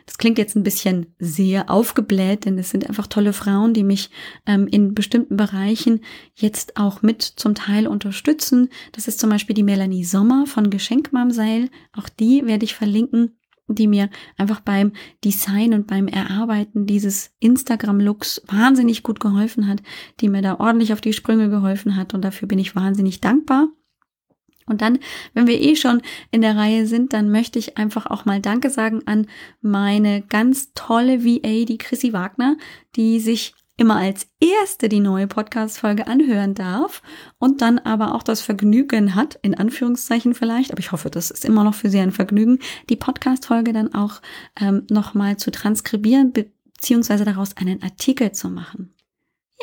Das 0.06 0.18
klingt 0.18 0.38
jetzt 0.38 0.54
ein 0.54 0.62
bisschen 0.62 1.14
sehr 1.18 1.68
aufgebläht, 1.68 2.44
denn 2.44 2.56
es 2.58 2.70
sind 2.70 2.88
einfach 2.88 3.08
tolle 3.08 3.32
Frauen, 3.32 3.74
die 3.74 3.82
mich 3.82 4.10
ähm, 4.46 4.68
in 4.68 4.94
bestimmten 4.94 5.36
Bereichen 5.36 6.00
jetzt 6.34 6.76
auch 6.76 7.02
mit 7.02 7.22
zum 7.22 7.54
Teil 7.54 7.88
unterstützen. 7.88 8.68
Das 8.92 9.08
ist 9.08 9.18
zum 9.18 9.30
Beispiel 9.30 9.54
die 9.54 9.64
Melanie 9.64 10.04
Sommer 10.04 10.46
von 10.46 10.70
Geschenkmamseil. 10.70 11.70
Auch 11.92 12.08
die 12.08 12.46
werde 12.46 12.64
ich 12.64 12.74
verlinken 12.74 13.36
die 13.68 13.86
mir 13.86 14.10
einfach 14.36 14.60
beim 14.60 14.92
Design 15.24 15.74
und 15.74 15.86
beim 15.86 16.08
Erarbeiten 16.08 16.86
dieses 16.86 17.30
Instagram-Looks 17.40 18.42
wahnsinnig 18.46 19.02
gut 19.02 19.20
geholfen 19.20 19.66
hat, 19.66 19.82
die 20.20 20.28
mir 20.28 20.42
da 20.42 20.60
ordentlich 20.60 20.92
auf 20.92 21.00
die 21.00 21.12
Sprünge 21.12 21.50
geholfen 21.50 21.96
hat 21.96 22.14
und 22.14 22.22
dafür 22.22 22.48
bin 22.48 22.58
ich 22.58 22.76
wahnsinnig 22.76 23.20
dankbar. 23.20 23.68
Und 24.68 24.82
dann, 24.82 24.98
wenn 25.32 25.46
wir 25.46 25.60
eh 25.60 25.76
schon 25.76 26.02
in 26.32 26.42
der 26.42 26.56
Reihe 26.56 26.86
sind, 26.86 27.12
dann 27.12 27.30
möchte 27.30 27.58
ich 27.58 27.78
einfach 27.78 28.06
auch 28.06 28.24
mal 28.24 28.40
Danke 28.40 28.68
sagen 28.68 29.02
an 29.06 29.28
meine 29.60 30.22
ganz 30.22 30.72
tolle 30.74 31.24
VA, 31.24 31.64
die 31.64 31.78
Chrissy 31.78 32.12
Wagner, 32.12 32.56
die 32.96 33.20
sich 33.20 33.54
immer 33.76 33.96
als 33.96 34.26
erste 34.40 34.88
die 34.88 35.00
neue 35.00 35.26
Podcast-Folge 35.26 36.06
anhören 36.06 36.54
darf 36.54 37.02
und 37.38 37.60
dann 37.60 37.78
aber 37.78 38.14
auch 38.14 38.22
das 38.22 38.40
Vergnügen 38.40 39.14
hat, 39.14 39.38
in 39.42 39.54
Anführungszeichen 39.54 40.34
vielleicht, 40.34 40.72
aber 40.72 40.80
ich 40.80 40.92
hoffe, 40.92 41.10
das 41.10 41.30
ist 41.30 41.44
immer 41.44 41.64
noch 41.64 41.74
für 41.74 41.90
Sie 41.90 41.98
ein 41.98 42.12
Vergnügen, 42.12 42.58
die 42.88 42.96
Podcast-Folge 42.96 43.72
dann 43.72 43.94
auch 43.94 44.22
ähm, 44.58 44.86
nochmal 44.90 45.36
zu 45.36 45.50
transkribieren, 45.50 46.32
beziehungsweise 46.32 47.24
daraus 47.24 47.56
einen 47.56 47.82
Artikel 47.82 48.32
zu 48.32 48.48
machen. 48.48 48.94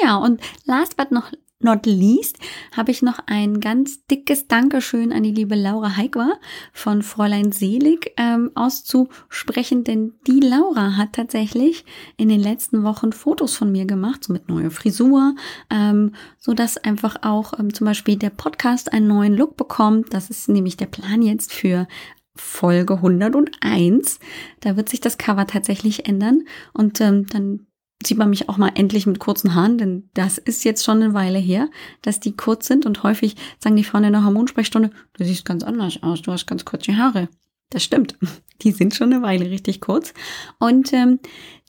Ja, 0.02 0.18
und 0.18 0.42
last 0.66 0.98
but 0.98 1.12
noch 1.12 1.32
not 1.64 1.86
least 1.86 2.38
habe 2.76 2.92
ich 2.92 3.02
noch 3.02 3.20
ein 3.26 3.60
ganz 3.60 4.06
dickes 4.06 4.48
Dankeschön 4.48 5.12
an 5.12 5.24
die 5.24 5.32
liebe 5.32 5.56
Laura 5.56 5.96
Heigwa 5.96 6.34
von 6.72 7.02
Fräulein 7.02 7.52
Selig 7.52 8.12
ähm, 8.18 8.52
auszusprechen, 8.56 9.84
denn 9.84 10.14
die 10.28 10.40
Laura 10.40 10.98
hat 10.98 11.14
tatsächlich 11.14 11.86
in 12.18 12.30
den 12.30 12.40
letzten 12.40 12.84
Wochen 12.84 13.12
Fotos 13.12 13.56
von 13.56 13.72
mir 13.72 13.86
gemacht, 13.86 14.24
so 14.24 14.34
mit 14.34 14.50
neuer 14.50 14.72
Frisur, 14.72 15.36
ähm, 15.70 16.14
so 16.38 16.54
dass 16.54 16.78
einfach 16.78 17.18
auch 17.22 17.58
ähm, 17.60 17.74
zum 17.74 17.86
Beispiel 17.86 18.18
der 18.18 18.30
Podcast 18.30 18.94
einen 18.94 19.08
neuen 19.08 19.36
Look 19.36 19.58
bekommt. 19.58 20.14
Das 20.14 20.30
ist 20.30 20.50
nämlich 20.50 20.78
der 20.78 20.88
Plan 20.88 21.22
jetzt 21.22 21.54
für 21.54 21.88
Folge 22.36 22.96
101. 22.96 24.20
Da 24.60 24.76
wird 24.76 24.90
sich 24.90 25.02
das 25.02 25.18
Cover 25.18 25.46
tatsächlich 25.46 26.08
ändern 26.08 26.46
und 26.74 27.00
ähm, 27.02 27.28
dann 27.28 27.68
sieht 28.06 28.18
man 28.18 28.30
mich 28.30 28.50
auch 28.50 28.58
mal 28.58 28.72
endlich 28.76 29.06
mit 29.06 29.20
kurzen 29.20 29.56
Haaren, 29.56 29.78
denn 29.78 30.10
das 30.14 30.38
ist 30.38 30.64
jetzt 30.64 30.84
schon 30.84 31.02
eine 31.02 31.14
Weile 31.14 31.40
her, 31.40 31.70
dass 32.02 32.20
die 32.20 32.36
kurz 32.36 32.68
sind 32.68 32.86
und 32.86 33.04
häufig 33.04 33.36
sagen 33.60 33.76
die 33.76 33.84
Frauen 33.84 34.06
in 34.06 34.14
der 34.14 34.24
Hormonsprechstunde, 34.24 34.92
du 35.14 35.24
siehst 35.24 35.46
ganz 35.46 35.64
anders 35.64 36.02
aus, 36.02 36.22
du 36.22 36.32
hast 36.32 36.48
ganz 36.48 36.66
kurze 36.66 36.98
Haare. 36.98 37.30
Das 37.70 37.84
stimmt, 37.84 38.18
die 38.62 38.72
sind 38.72 38.96
schon 38.96 39.14
eine 39.14 39.24
Weile 39.24 39.50
richtig 39.50 39.82
kurz 39.82 40.14
und 40.60 40.94
ähm, 40.94 41.20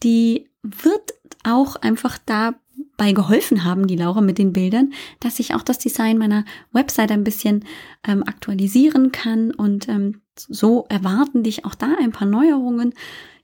die 0.03 0.49
wird 0.63 1.15
auch 1.45 1.77
einfach 1.77 2.19
dabei 2.25 3.13
geholfen 3.13 3.65
haben, 3.65 3.87
die 3.87 3.97
Laura 3.97 4.21
mit 4.21 4.39
den 4.39 4.53
Bildern, 4.53 4.93
dass 5.21 5.41
ich 5.41 5.55
auch 5.55 5.63
das 5.63 5.79
Design 5.79 6.19
meiner 6.19 6.45
Website 6.73 7.13
ein 7.13 7.25
bisschen 7.25 7.65
ähm, 8.07 8.23
aktualisieren 8.23 9.13
kann 9.13 9.51
und 9.51 9.89
ähm, 9.89 10.23
so 10.37 10.87
erwarten 10.89 11.43
dich 11.43 11.65
auch 11.65 11.75
da 11.75 11.95
ein 12.01 12.13
paar 12.13 12.27
Neuerungen. 12.29 12.95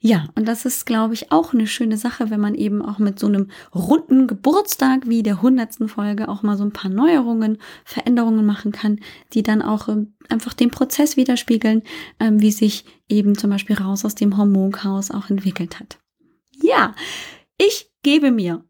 Ja, 0.03 0.29
und 0.35 0.49
das 0.49 0.65
ist, 0.65 0.87
glaube 0.87 1.13
ich, 1.13 1.31
auch 1.31 1.53
eine 1.53 1.67
schöne 1.67 1.99
Sache, 1.99 2.31
wenn 2.31 2.41
man 2.41 2.55
eben 2.55 2.81
auch 2.81 2.99
mit 2.99 3.19
so 3.19 3.27
einem 3.27 3.51
runden 3.75 4.27
Geburtstag 4.27 5.09
wie 5.09 5.23
der 5.23 5.43
hundertsten 5.43 5.89
Folge 5.89 6.29
auch 6.29 6.43
mal 6.43 6.57
so 6.57 6.65
ein 6.65 6.73
paar 6.73 6.91
Neuerungen, 6.91 7.59
Veränderungen 7.85 8.47
machen 8.47 8.73
kann, 8.73 9.01
die 9.35 9.43
dann 9.43 9.61
auch 9.61 9.89
ähm, 9.89 10.15
einfach 10.31 10.55
den 10.55 10.71
Prozess 10.71 11.19
widerspiegeln, 11.19 11.83
ähm, 12.19 12.41
wie 12.41 12.51
sich 12.51 12.87
eben 13.11 13.37
zum 13.37 13.51
Beispiel 13.51 13.77
raus 13.77 14.07
aus 14.07 14.15
dem 14.15 14.39
Hormonchaos 14.39 15.11
auch 15.11 15.29
entwickelt 15.29 15.79
hat. 15.79 15.99
Ja, 16.63 16.95
ich 17.59 17.91
gebe 18.03 18.31
mir 18.31 18.65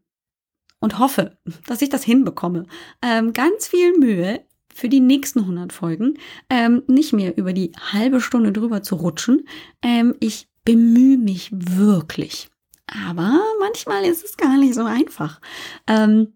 und 0.81 0.99
hoffe, 0.99 1.37
dass 1.65 1.81
ich 1.81 1.89
das 1.89 2.03
hinbekomme. 2.03 2.65
Ähm, 3.01 3.31
ganz 3.31 3.67
viel 3.67 3.97
Mühe 3.97 4.43
für 4.81 4.89
die 4.89 4.99
nächsten 4.99 5.41
100 5.41 5.71
Folgen 5.71 6.15
ähm, 6.49 6.81
nicht 6.87 7.13
mehr 7.13 7.37
über 7.37 7.53
die 7.53 7.71
halbe 7.93 8.19
Stunde 8.19 8.51
drüber 8.51 8.81
zu 8.81 8.95
rutschen. 8.95 9.45
Ähm, 9.83 10.15
ich 10.19 10.47
bemühe 10.65 11.19
mich 11.19 11.51
wirklich. 11.53 12.47
Aber 12.87 13.39
manchmal 13.59 14.03
ist 14.05 14.25
es 14.25 14.37
gar 14.37 14.57
nicht 14.57 14.73
so 14.73 14.83
einfach. 14.83 15.39
Ähm, 15.85 16.33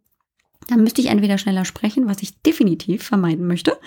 dann 0.67 0.83
müsste 0.83 1.01
ich 1.01 1.07
entweder 1.07 1.39
schneller 1.39 1.65
sprechen, 1.65 2.07
was 2.07 2.21
ich 2.21 2.39
definitiv 2.43 3.03
vermeiden 3.03 3.47
möchte, 3.47 3.77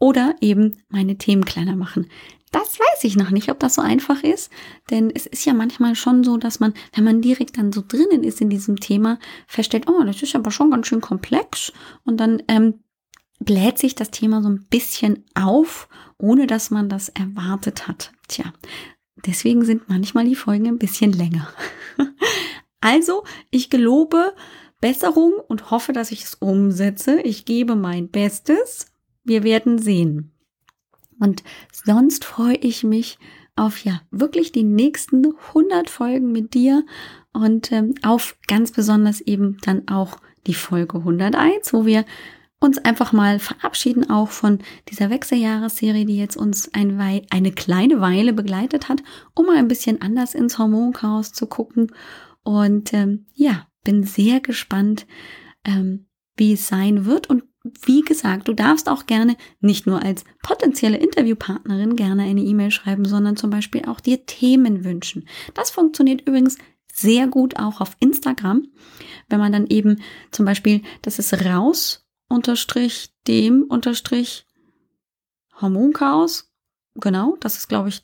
oder 0.00 0.34
eben 0.40 0.82
meine 0.88 1.16
Themen 1.16 1.44
kleiner 1.44 1.76
machen. 1.76 2.08
Das 2.50 2.80
weiß 2.80 3.04
ich 3.04 3.16
noch 3.16 3.30
nicht, 3.30 3.50
ob 3.50 3.60
das 3.60 3.74
so 3.74 3.82
einfach 3.82 4.22
ist, 4.24 4.50
denn 4.90 5.10
es 5.14 5.26
ist 5.26 5.44
ja 5.46 5.54
manchmal 5.54 5.94
schon 5.94 6.24
so, 6.24 6.36
dass 6.36 6.58
man, 6.60 6.74
wenn 6.92 7.04
man 7.04 7.22
direkt 7.22 7.56
dann 7.56 7.72
so 7.72 7.82
drinnen 7.86 8.24
ist 8.24 8.40
in 8.40 8.50
diesem 8.50 8.76
Thema, 8.76 9.18
feststellt, 9.46 9.88
oh, 9.88 10.02
das 10.04 10.22
ist 10.22 10.34
aber 10.34 10.50
schon 10.50 10.70
ganz 10.70 10.88
schön 10.88 11.00
komplex 11.00 11.72
und 12.04 12.18
dann 12.18 12.42
ähm, 12.48 12.81
bläht 13.44 13.78
sich 13.78 13.94
das 13.94 14.10
Thema 14.10 14.42
so 14.42 14.48
ein 14.48 14.66
bisschen 14.70 15.24
auf, 15.34 15.88
ohne 16.18 16.46
dass 16.46 16.70
man 16.70 16.88
das 16.88 17.08
erwartet 17.08 17.88
hat. 17.88 18.12
Tja, 18.28 18.52
deswegen 19.26 19.64
sind 19.64 19.88
manchmal 19.88 20.24
die 20.24 20.36
Folgen 20.36 20.66
ein 20.66 20.78
bisschen 20.78 21.12
länger. 21.12 21.48
also, 22.80 23.24
ich 23.50 23.70
gelobe 23.70 24.34
Besserung 24.80 25.32
und 25.48 25.70
hoffe, 25.70 25.92
dass 25.92 26.10
ich 26.10 26.24
es 26.24 26.34
umsetze. 26.34 27.20
Ich 27.20 27.44
gebe 27.44 27.76
mein 27.76 28.08
Bestes. 28.08 28.86
Wir 29.24 29.44
werden 29.44 29.78
sehen. 29.78 30.32
Und 31.20 31.44
sonst 31.72 32.24
freue 32.24 32.56
ich 32.56 32.82
mich 32.82 33.18
auf 33.54 33.84
ja 33.84 34.00
wirklich 34.10 34.50
die 34.50 34.64
nächsten 34.64 35.24
100 35.48 35.88
Folgen 35.88 36.32
mit 36.32 36.54
dir 36.54 36.84
und 37.32 37.70
ähm, 37.70 37.94
auf 38.02 38.36
ganz 38.48 38.72
besonders 38.72 39.20
eben 39.20 39.58
dann 39.62 39.88
auch 39.88 40.18
die 40.46 40.54
Folge 40.54 40.98
101, 40.98 41.72
wo 41.72 41.86
wir 41.86 42.04
uns 42.62 42.78
einfach 42.78 43.12
mal 43.12 43.38
verabschieden 43.38 44.08
auch 44.08 44.30
von 44.30 44.60
dieser 44.88 45.10
Wechseljahresserie, 45.10 46.04
die 46.04 46.16
jetzt 46.16 46.36
uns 46.36 46.72
ein 46.72 46.98
eine 47.30 47.52
kleine 47.52 48.00
Weile 48.00 48.32
begleitet 48.32 48.88
hat, 48.88 49.02
um 49.34 49.46
mal 49.46 49.56
ein 49.56 49.68
bisschen 49.68 50.00
anders 50.00 50.34
ins 50.34 50.58
Hormonchaos 50.58 51.32
zu 51.32 51.46
gucken. 51.46 51.92
Und 52.44 52.92
ähm, 52.92 53.26
ja, 53.34 53.66
bin 53.82 54.04
sehr 54.04 54.40
gespannt, 54.40 55.06
ähm, 55.64 56.06
wie 56.36 56.52
es 56.52 56.68
sein 56.68 57.04
wird. 57.04 57.28
Und 57.28 57.42
wie 57.84 58.02
gesagt, 58.02 58.48
du 58.48 58.54
darfst 58.54 58.88
auch 58.88 59.06
gerne 59.06 59.36
nicht 59.60 59.86
nur 59.86 60.02
als 60.02 60.24
potenzielle 60.42 60.98
Interviewpartnerin 60.98 61.96
gerne 61.96 62.22
eine 62.22 62.42
E-Mail 62.42 62.70
schreiben, 62.70 63.04
sondern 63.04 63.36
zum 63.36 63.50
Beispiel 63.50 63.84
auch 63.86 64.00
dir 64.00 64.24
Themen 64.26 64.84
wünschen. 64.84 65.26
Das 65.54 65.70
funktioniert 65.70 66.22
übrigens 66.22 66.58
sehr 66.92 67.26
gut 67.26 67.58
auch 67.58 67.80
auf 67.80 67.96
Instagram, 68.00 68.68
wenn 69.28 69.40
man 69.40 69.52
dann 69.52 69.66
eben 69.66 70.02
zum 70.30 70.44
Beispiel, 70.44 70.82
das 71.00 71.18
ist 71.18 71.32
raus 71.44 72.01
unterstrich 72.32 73.14
dem 73.28 73.64
unterstrich 73.64 74.46
Hormonchaos. 75.60 76.50
Genau, 76.94 77.36
das 77.40 77.56
ist, 77.56 77.68
glaube 77.68 77.90
ich, 77.90 78.02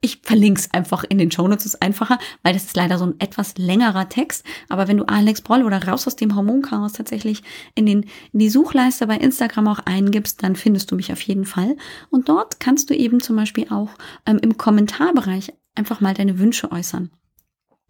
ich 0.00 0.20
verlinke 0.22 0.60
es 0.60 0.72
einfach 0.72 1.04
in 1.04 1.18
den 1.18 1.30
Shownotes, 1.30 1.66
ist 1.66 1.82
einfacher, 1.82 2.18
weil 2.42 2.54
das 2.54 2.64
ist 2.64 2.76
leider 2.76 2.98
so 2.98 3.06
ein 3.06 3.18
etwas 3.18 3.58
längerer 3.58 4.08
Text. 4.08 4.44
Aber 4.68 4.86
wenn 4.86 4.96
du 4.96 5.04
Alex 5.04 5.40
Broll 5.40 5.64
oder 5.64 5.82
raus 5.86 6.06
aus 6.06 6.16
dem 6.16 6.36
Hormonchaos 6.36 6.92
tatsächlich 6.92 7.42
in, 7.74 7.86
den, 7.86 8.04
in 8.32 8.38
die 8.38 8.50
Suchleiste 8.50 9.06
bei 9.06 9.16
Instagram 9.16 9.68
auch 9.68 9.80
eingibst, 9.80 10.42
dann 10.42 10.56
findest 10.56 10.90
du 10.90 10.96
mich 10.96 11.12
auf 11.12 11.20
jeden 11.22 11.44
Fall. 11.44 11.76
Und 12.10 12.28
dort 12.28 12.60
kannst 12.60 12.90
du 12.90 12.94
eben 12.94 13.20
zum 13.20 13.36
Beispiel 13.36 13.66
auch 13.70 13.90
ähm, 14.24 14.38
im 14.38 14.56
Kommentarbereich 14.56 15.52
einfach 15.74 16.00
mal 16.00 16.14
deine 16.14 16.38
Wünsche 16.38 16.70
äußern. 16.70 17.10